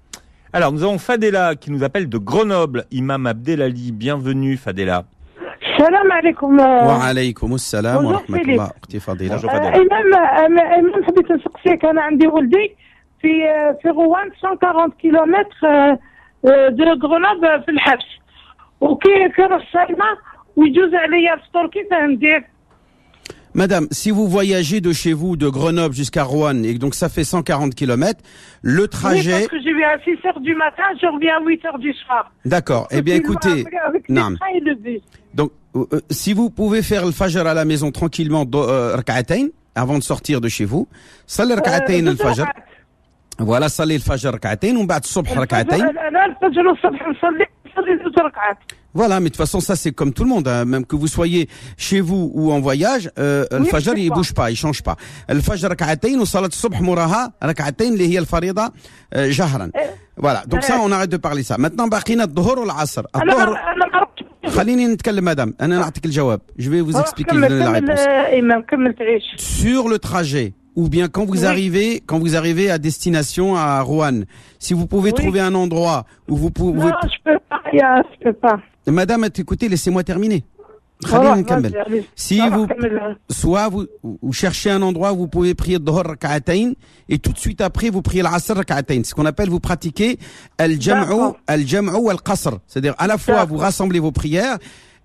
[0.52, 2.84] Alors, nous avons Fadela qui nous appelle de Grenoble.
[2.90, 5.06] Imam Abdelali, bienvenue Fadela.
[5.81, 6.57] Salam alaikum.
[6.59, 8.71] Wa alaykoum salam wa rahmatullah.
[8.83, 9.37] اختي فضيله.
[9.37, 9.75] Bonjour Fadela.
[9.75, 12.75] امام امام حبيت نسقسيك انا عندي ولدي
[13.21, 13.29] في
[13.81, 15.97] في غوان 140 كيلومتر
[16.69, 18.05] دو غرونوبل في الحبس
[18.81, 20.17] وكي كان الصايمه
[20.55, 22.43] ويجوز عليا الفطور كيف ندير
[23.57, 27.23] Madame, si vous voyagez de chez vous, de Grenoble jusqu'à Rouen, et donc ça fait
[27.23, 28.21] 140 km,
[28.61, 29.33] le trajet...
[29.33, 31.79] Oui, parce que je viens à 6 heures du matin, je reviens à 8 heures
[31.79, 32.31] du soir.
[32.45, 32.87] D'accord.
[32.91, 33.65] Eh bien, écoutez...
[33.87, 34.29] Avec non.
[34.29, 34.99] Donc, euh, euh,
[35.74, 39.98] Euh, euh, si vous pouvez faire le fajr à la maison tranquillement, euh, rak'atayn, avant
[39.98, 40.86] de sortir de chez vous,
[41.26, 42.46] salli rak'atayn le fajr.
[43.38, 45.88] Voilà, salli le fajr rak'atayn, ou ba'd subh rak'atayn.
[48.94, 50.66] Voilà, mais de toute façon, ça c'est comme tout le monde, hein.
[50.66, 51.48] même que vous soyez
[51.78, 54.96] chez vous ou en voyage, euh, le fajr il bouge pas, il change pas.
[55.30, 58.70] Le fajr rak'atayn ou salat subh mouraha rak'atayn li hiya al farida
[59.30, 59.70] jahran.
[60.18, 61.56] Voilà, donc ça on arrête de parler ça.
[61.56, 63.00] Maintenant, baqina dhuhr ou l'asr?
[63.14, 63.56] Alors,
[64.47, 66.41] خليني نتكلم مدام انا نعطيك الجواب.
[66.59, 67.99] Je vais vous expliquer la réponse.
[69.37, 74.21] Sur le trajet ou bien quand vous arrivez quand vous arrivez à destination à Rouen,
[74.59, 78.33] si vous pouvez trouver un endroit où vous pouvez Non, je peux pas, je peux
[78.33, 78.59] pas.
[78.87, 80.43] Madame, écoutez, laissez-moi terminer.
[82.16, 82.66] si vous,
[83.30, 86.72] soit vous, vous, cherchez un endroit où vous pouvez prier Dhuhr rak'atayn
[87.08, 89.04] et tout de suite après vous priez l'Asr rak'atayn.
[89.04, 90.18] Ce qu'on appelle vous pratiquez
[90.58, 92.58] al-jam'u al-jam'u al-qasr.
[92.66, 94.58] C'est-à-dire à la fois vous rassemblez vos prières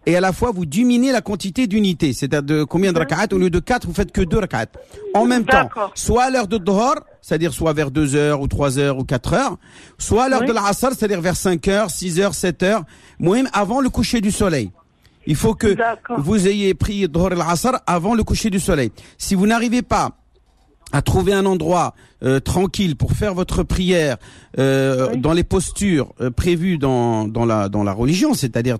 [0.06, 2.14] et à la fois vous diminuez la quantité d'unités.
[2.14, 3.28] C'est-à-dire de combien de rak'at?
[3.34, 4.68] Au lieu de 4, vous faites que 2 rak'at.
[5.14, 8.80] En même temps, soit à l'heure de Dhuhr, c'est-à-dire soit vers 2 heures ou 3
[8.80, 9.58] heures ou 4 heures,
[9.98, 12.84] soit à l'heure de l'Asr, c'est-à-dire vers 5 heures, 6 heures, 7 heures,
[13.20, 14.72] même avant le coucher du soleil.
[15.28, 15.76] Il faut que
[16.18, 18.92] vous ayez pris Dhuhr al-Asr avant le coucher du soleil.
[19.18, 20.12] Si vous n'arrivez pas
[20.94, 24.16] à trouver un endroit euh, tranquille pour faire votre prière
[24.58, 28.78] euh, dans les postures euh, prévues dans, dans la dans la religion, c'est-à-dire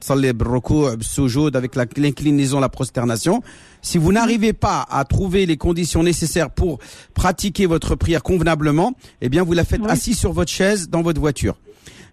[1.54, 3.44] avec l'inclinaison, la prosternation.
[3.82, 6.80] Si vous n'arrivez pas à trouver les conditions nécessaires pour
[7.14, 11.20] pratiquer votre prière convenablement, eh bien vous la faites assis sur votre chaise dans votre
[11.20, 11.58] voiture.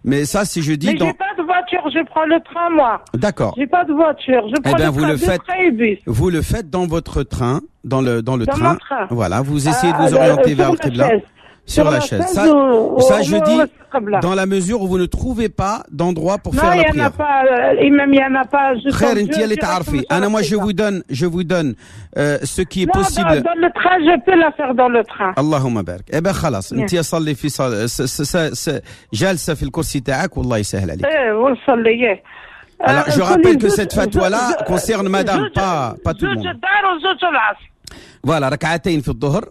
[0.03, 1.07] Mais ça, si je dis Mais dans...
[1.07, 1.41] j'ai pas de
[1.71, 3.01] voiture, je prends le train, moi.
[3.13, 3.53] D'accord.
[3.57, 6.41] J'ai pas de voiture, je prends eh bien, le vous train, le faites, Vous le
[6.41, 8.73] faites dans votre train, dans le, dans le dans train.
[8.73, 9.07] Mon train.
[9.09, 11.09] Voilà, vous essayez de vous euh, orienter vers le Qibla
[11.66, 12.26] sur, la chaise.
[12.26, 12.44] Ça,
[13.08, 13.60] ça je dis,
[14.22, 16.88] dans la mesure où vous ne trouvez pas d'endroit pour faire la prière.
[16.88, 18.74] Non, il n'y en a pas, imam, il n'y en a pas.
[18.76, 19.14] Je Frère,
[20.08, 21.74] Anna, moi, je vous donne, je vous donne
[22.16, 23.42] euh, ce qui est non, possible.
[23.42, 25.32] Dans, dans le train, je peux la faire dans le train.
[25.36, 26.06] Allahumma barak.
[26.12, 26.72] Eh ben, خلاص.
[26.72, 27.48] انت صلي في
[29.14, 31.04] جالسة في الكرسي تاعك والله يسهل عليك.
[31.04, 32.20] ايه وصلي
[32.82, 36.56] Alors, je rappelle que cette fatwa-là concerne madame, pas, pas tout le monde.
[38.26, 39.44] فوالا ركعتين في الظهر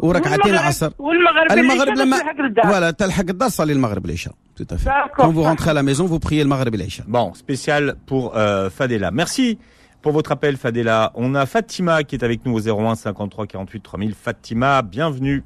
[0.00, 2.64] وركعتين العصر والمغرب المغرب لما تلحق الدار.
[2.64, 5.16] voilà تلحق الدار صلي المغرب العشاء tout à fait D'accord.
[5.26, 8.36] quand vous rentrez à la maison vous priez le maghrib et l'isha Bon, spécial pour
[8.36, 9.10] euh, Fadela.
[9.10, 9.58] Merci
[10.02, 11.12] pour votre appel, Fadela.
[11.14, 14.14] On a Fatima qui est avec nous au 01 53 48 3000.
[14.14, 15.44] Fatima, bienvenue.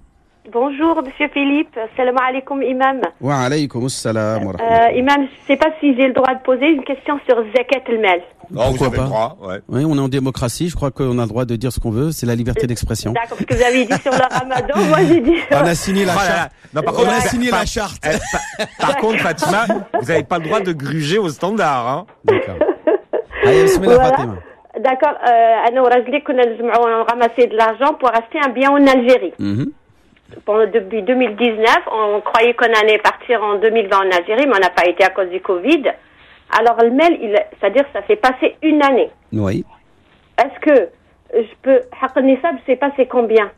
[0.51, 1.77] Bonjour, Monsieur Philippe.
[1.95, 2.99] Salam alaikum, Imam.
[3.21, 4.37] wa wa rahmatullah.
[4.37, 7.35] Euh, imam, je ne sais pas si j'ai le droit de poser une question sur
[7.55, 7.81] Zakat.
[7.87, 7.93] Oh,
[8.71, 9.59] vous Pourquoi avez pas le droit, ouais.
[9.69, 11.91] Oui, on est en démocratie, je crois qu'on a le droit de dire ce qu'on
[11.91, 13.11] veut, c'est la liberté d'expression.
[13.11, 15.35] D'accord, parce que vous avez dit sur le ramadan, moi j'ai dit...
[15.51, 16.51] On a signé la charte.
[16.73, 18.01] Non, par On contre, a par- signé la charte.
[18.01, 19.65] par, par contre, Fatima,
[20.01, 21.87] vous n'avez pas le droit de gruger au standard.
[21.87, 22.05] Hein.
[22.25, 22.55] D'accord.
[23.45, 24.03] Allez, Voilà.
[24.05, 24.35] Fatima.
[24.79, 25.81] D'accord, euh, Anna
[26.25, 29.33] qu'on a on ramassé de l'argent pour acheter un bien en Algérie?
[29.37, 29.71] Mhm.
[30.73, 34.87] Depuis 2019, on croyait qu'on allait partir en 2020 en Algérie, mais on n'a pas
[34.87, 35.83] été à cause du Covid.
[36.57, 39.09] Alors le mail, il, c'est-à-dire ça fait passer une année.
[39.33, 39.63] Oui.
[40.37, 40.89] Est-ce que
[41.33, 41.79] je peux...
[42.01, 43.49] Haq al-Nisab, c'est passé combien?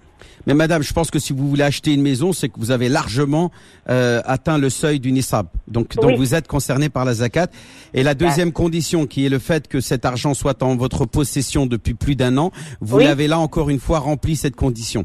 [0.45, 2.87] Mais madame, je pense que si vous voulez acheter une maison, c'est que vous avez
[2.89, 3.51] largement
[3.89, 5.47] euh, atteint le seuil du nisab.
[5.67, 7.47] Donc, vous êtes concerné par la zakat.
[7.93, 11.65] Et la deuxième condition, qui est le fait que cet argent soit en votre possession
[11.65, 13.03] depuis plus d'un an, vous Oui.
[13.05, 15.03] l'avez là encore une fois rempli cette condition.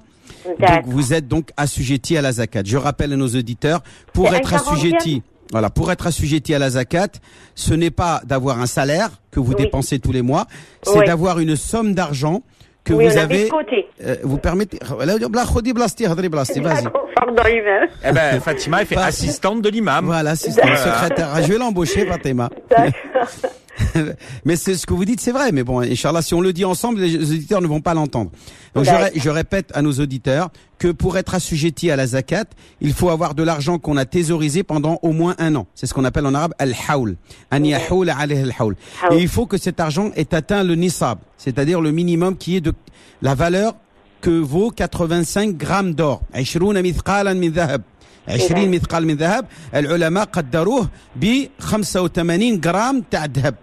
[0.58, 2.62] Donc, vous êtes donc assujetti à la zakat.
[2.64, 3.82] Je rappelle à nos auditeurs,
[4.12, 7.08] pour être assujetti, voilà, pour être assujetti à la zakat,
[7.54, 10.46] ce n'est pas d'avoir un salaire que vous dépensez tous les mois,
[10.82, 12.42] c'est d'avoir une somme d'argent
[12.84, 13.48] que vous avez.
[14.02, 14.78] Euh, vous permettez.
[18.04, 20.06] Eh ben, Fatima, elle fait assistante de l'imam.
[20.06, 20.76] Voilà, assistante, euh.
[20.76, 21.28] secrétaire.
[21.34, 22.48] Ah, je vais l'embaucher, Fatima.
[24.45, 26.63] mais c'est ce que vous dites c'est vrai mais bon inchallah si on le dit
[26.63, 28.29] ensemble les auditeurs ne vont pas l'entendre
[28.75, 29.05] donc je, D'accord.
[29.05, 32.45] ré- je répète à nos auditeurs que pour être assujetti à la zakat
[32.81, 35.93] il faut avoir de l'argent qu'on a thésaurisé pendant au moins un an c'est ce
[35.95, 37.15] qu'on appelle en arabe al-hawl
[37.51, 39.13] an yahoul alayhi al-hawl Hawl.
[39.17, 42.61] et il faut que cet argent ait atteint le nisab c'est-à-dire le minimum qui est
[42.61, 42.73] de
[43.23, 43.75] la valeur
[44.21, 47.81] que vaut 85 grammes d'or 20 مثقالا من ذهب
[48.27, 53.55] 20 مثقال من ذهب العلماء قدروه ب 85 grammes تاع ذهب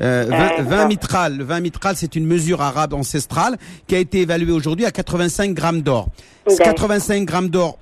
[0.00, 1.36] Euh, 20, 20 mitral.
[1.38, 5.54] Le 20 mitral, c'est une mesure arabe ancestrale qui a été évaluée aujourd'hui à 85
[5.54, 6.08] grammes d'or.
[6.46, 6.74] Ce D'accord.
[6.74, 7.78] 85 grammes d'or,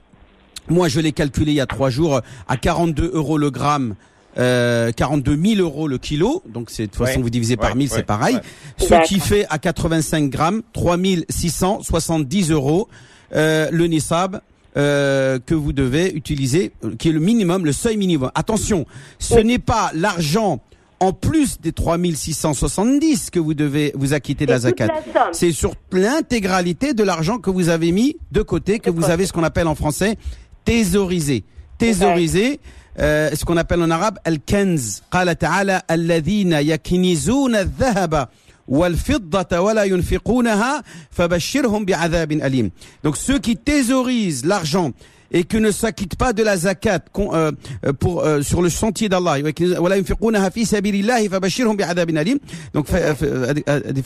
[0.68, 3.94] moi je l'ai calculé il y a trois jours à 42 euros le gramme.
[4.38, 7.22] Euh, 42 000 euros le kilo, donc c'est de toute façon Ouais.
[7.22, 8.34] vous divisez par Ouais, 1000, ouais, c'est pareil.
[8.36, 8.42] ouais.
[8.78, 10.98] Ce qui fait à 85 grammes 3
[11.30, 12.88] 670 euros
[13.34, 14.40] euh, le nisab
[14.76, 18.30] euh, que vous devez utiliser, euh, qui est le minimum, le seuil minimum.
[18.34, 18.84] Attention,
[19.18, 20.60] ce n'est pas l'argent
[20.99, 24.93] en plus des 3670 que vous devez vous acquitter de la C'est toute zakat.
[24.93, 25.33] la somme.
[25.33, 29.13] C'est sur l'intégralité de l'argent que vous avez mis de côté, que De vous côté.
[29.13, 30.17] avez ce qu'on appelle en français
[30.65, 31.43] thésaurisé.
[31.79, 32.59] Thésaurisé,
[32.99, 35.01] euh, ce qu'on appelle en arabe al-kanz.
[35.11, 38.27] قال تعالى الذين يكنزون الذهب
[38.67, 42.71] والفضة ولا ينفقونها فبشرهم بعذاب أليم.
[43.03, 44.91] Donc ceux qui thésaurisent l'argent
[45.32, 47.52] et qui ne s'acquittent pas de la zakat euh,
[47.84, 49.40] euh, pour, euh, sur le sentier d'Allah.
[49.40, 49.72] Donc, le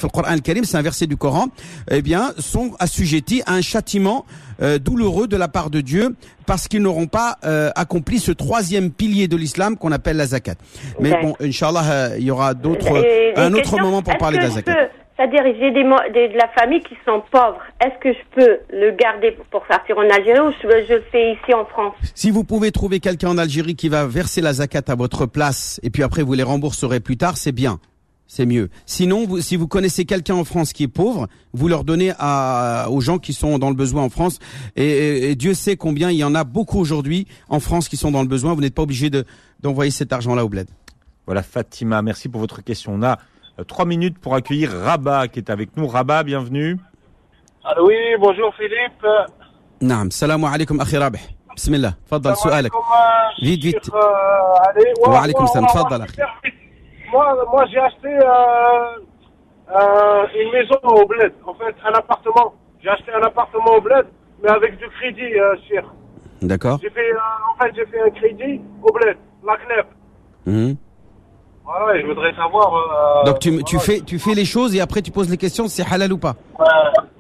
[0.08, 1.46] Coran Karim, c'est un verset du Coran,
[1.90, 4.24] eh bien, sont assujettis à un châtiment
[4.84, 6.14] douloureux de la part de Dieu
[6.44, 7.38] parce qu'ils n'auront pas
[7.74, 10.56] accompli ce troisième pilier de l'islam qu'on appelle la zakat.
[11.00, 13.02] Mais bon, Inch'Allah, il y aura d'autres,
[13.36, 14.90] un autre moment pour parler de la zakat.
[15.20, 15.82] C'est-à-dire, j'ai des,
[16.14, 17.58] des- de la famille qui sont pauvres.
[17.84, 21.32] Est-ce que je peux le garder pour partir en Algérie ou je, je le fais
[21.34, 21.94] ici en France?
[22.14, 25.78] Si vous pouvez trouver quelqu'un en Algérie qui va verser la zakat à votre place
[25.82, 27.80] et puis après vous les rembourserez plus tard, c'est bien.
[28.26, 28.70] C'est mieux.
[28.86, 32.86] Sinon, vous, si vous connaissez quelqu'un en France qui est pauvre, vous leur donnez à,
[32.88, 34.38] aux gens qui sont dans le besoin en France.
[34.76, 37.98] Et, et- et Dieu sait combien il y en a beaucoup aujourd'hui en France qui
[37.98, 38.54] sont dans le besoin.
[38.54, 39.26] Vous n'êtes pas obligé de,
[39.60, 40.68] d'envoyer cet argent-là au bled.
[41.26, 42.92] Voilà, Fatima, merci pour votre question.
[42.94, 43.18] On a
[43.67, 45.87] trois minutes pour accueillir Rabat qui est avec nous.
[45.87, 46.77] Rabat, bienvenue.
[47.63, 49.05] Alors oui, bonjour Philippe.
[49.81, 51.19] نعم السلام عليكم أخي رابح
[51.55, 53.89] بسم الله تفضل Salam سؤالك alaikum, euh, Vite, Cheikh, vite.
[53.93, 55.65] euh, allez, ouais, وعليكم ouais, السلام.
[55.65, 56.03] ouais, تفضل ouais.
[56.03, 56.21] أخي.
[57.11, 58.99] Moi, moi j'ai acheté euh,
[59.75, 62.53] euh, une maison au bled, en fait un appartement.
[62.83, 64.05] J'ai acheté un appartement au bled,
[64.43, 65.85] mais avec du crédit, euh, Cheikh.
[66.41, 69.87] D'accord J'ai fait, euh, en fait, j'ai fait un crédit au bled, la CNEP.
[70.45, 70.75] Mhm.
[71.69, 72.67] Voilà, et je voudrais savoir.
[72.75, 73.79] euh, Donc tu, tu, voilà.
[73.79, 76.19] fais, tu fais les choses et après tu poses les questions si c'est halal ou
[76.19, 76.35] pas.
[76.59, 76.65] Ouais,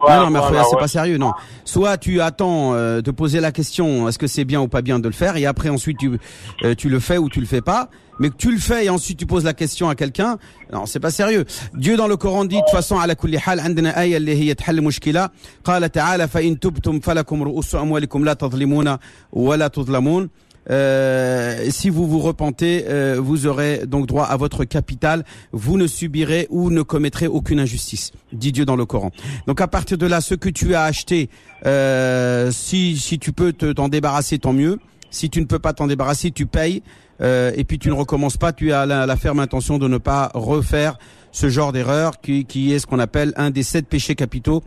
[0.07, 0.81] ouais, non, non, mais voilà, frère, c'est ouais.
[0.81, 1.31] pas sérieux, non.
[1.63, 4.99] Soit tu attends euh, de poser la question, est-ce que c'est bien ou pas bien
[4.99, 6.19] de le faire, et après ensuite tu,
[6.63, 7.89] euh, tu le fais ou tu le fais pas.
[8.19, 10.37] Mais que tu le fais et ensuite tu poses la question à quelqu'un,
[10.71, 11.43] non, c'est pas sérieux.
[11.73, 14.53] Dieu dans le Coran dit de toute façon على كل حال عندنا آية اللي هي
[14.53, 15.29] تحل مشكلة
[15.63, 18.97] قال تعالى فإن تبتم فلكم رؤوس أموالكم لا تظلمون
[19.33, 20.29] ولا تظلمون
[20.68, 25.24] euh, si vous vous repentez, euh, vous aurez donc droit à votre capital.
[25.52, 29.10] Vous ne subirez ou ne commettrez aucune injustice, dit Dieu dans le Coran.
[29.46, 31.30] Donc à partir de là, ce que tu as acheté,
[31.66, 34.78] euh, si si tu peux t'en débarrasser, tant mieux.
[35.10, 36.82] Si tu ne peux pas t'en débarrasser, tu payes.
[37.20, 38.52] et puis tu ne recommences pas.
[38.52, 40.98] Tu as la, ferme intention de ne pas refaire
[41.32, 44.62] ce genre d'erreur qui, qui est ce qu'on appelle un des sept péchés capitaux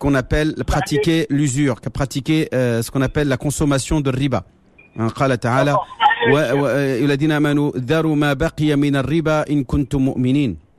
[0.00, 4.44] qu'on appelle pratiquer l'usure, pratiquer ce qu'on appelle la consommation de riba.
[5.15, 5.77] قال تعالى
[6.33, 10.69] والذين امنوا ذروا ما بقي من الربا ان كنتم مؤمنين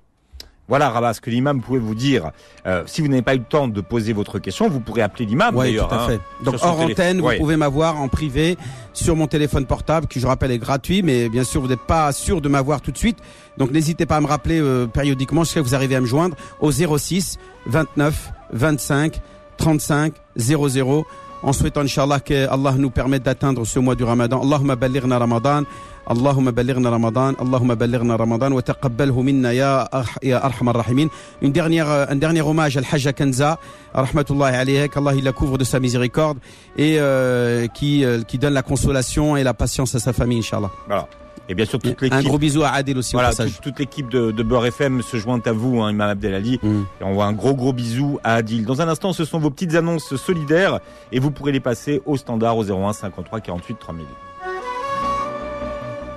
[0.71, 2.31] Voilà, Rabat, ce que l'imam pouvait vous dire.
[2.65, 5.27] Euh, si vous n'avez pas eu le temps de poser votre question, vous pourrez appeler
[5.27, 6.21] l'imam Oui, tout à hein, fait.
[6.45, 8.57] Donc hors antenne, vous pouvez m'avoir en privé
[8.93, 12.13] sur mon téléphone portable, qui je rappelle est gratuit, mais bien sûr vous n'êtes pas
[12.13, 13.19] sûr de m'avoir tout de suite.
[13.59, 16.71] Donc n'hésitez pas à me rappeler euh, périodiquement jusqu'à vous arrivez à me joindre au
[16.71, 19.21] 06 29 25
[19.57, 21.05] 35 00
[21.43, 24.43] en souhaitant, Inch'Allah, que Allah nous permette d'atteindre ce mois du Ramadan.
[24.43, 25.65] Allahumma ballighna Ramadan.
[26.11, 29.89] اللهم بلغنا رمضان اللهم بلغنا رمضان وتقبله منا يا
[30.23, 31.09] يا ارحم الراحمين
[31.43, 33.59] une dernière un dernier hommage à Al-Hajj Kenza
[33.95, 36.39] rahmatullah alayhi qu'Allah il la couvre de sa miséricorde
[36.77, 40.71] et euh, qui euh, qui donne la consolation et la patience à sa famille inchallah
[40.89, 41.07] voilà
[41.48, 42.14] et bien sûr, toute l'équipe.
[42.14, 43.32] Un gros bisou à Adil aussi voilà,
[43.62, 46.60] Toute, l'équipe de, de Beurre FM se joint à vous, hein, Imam Abdelali.
[46.62, 46.82] Mm.
[47.02, 48.66] Et on voit un gros gros bisou à Adil.
[48.66, 50.80] Dans un instant, ce sont vos petites annonces solidaires
[51.12, 54.06] et vous pourrez les passer au standard au 01 53 48 3000.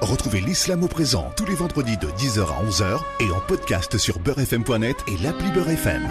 [0.00, 4.18] Retrouvez l'islam au présent tous les vendredis de 10h à 11h et en podcast sur
[4.20, 6.02] beurrefm.net et l'appli Beurre FM.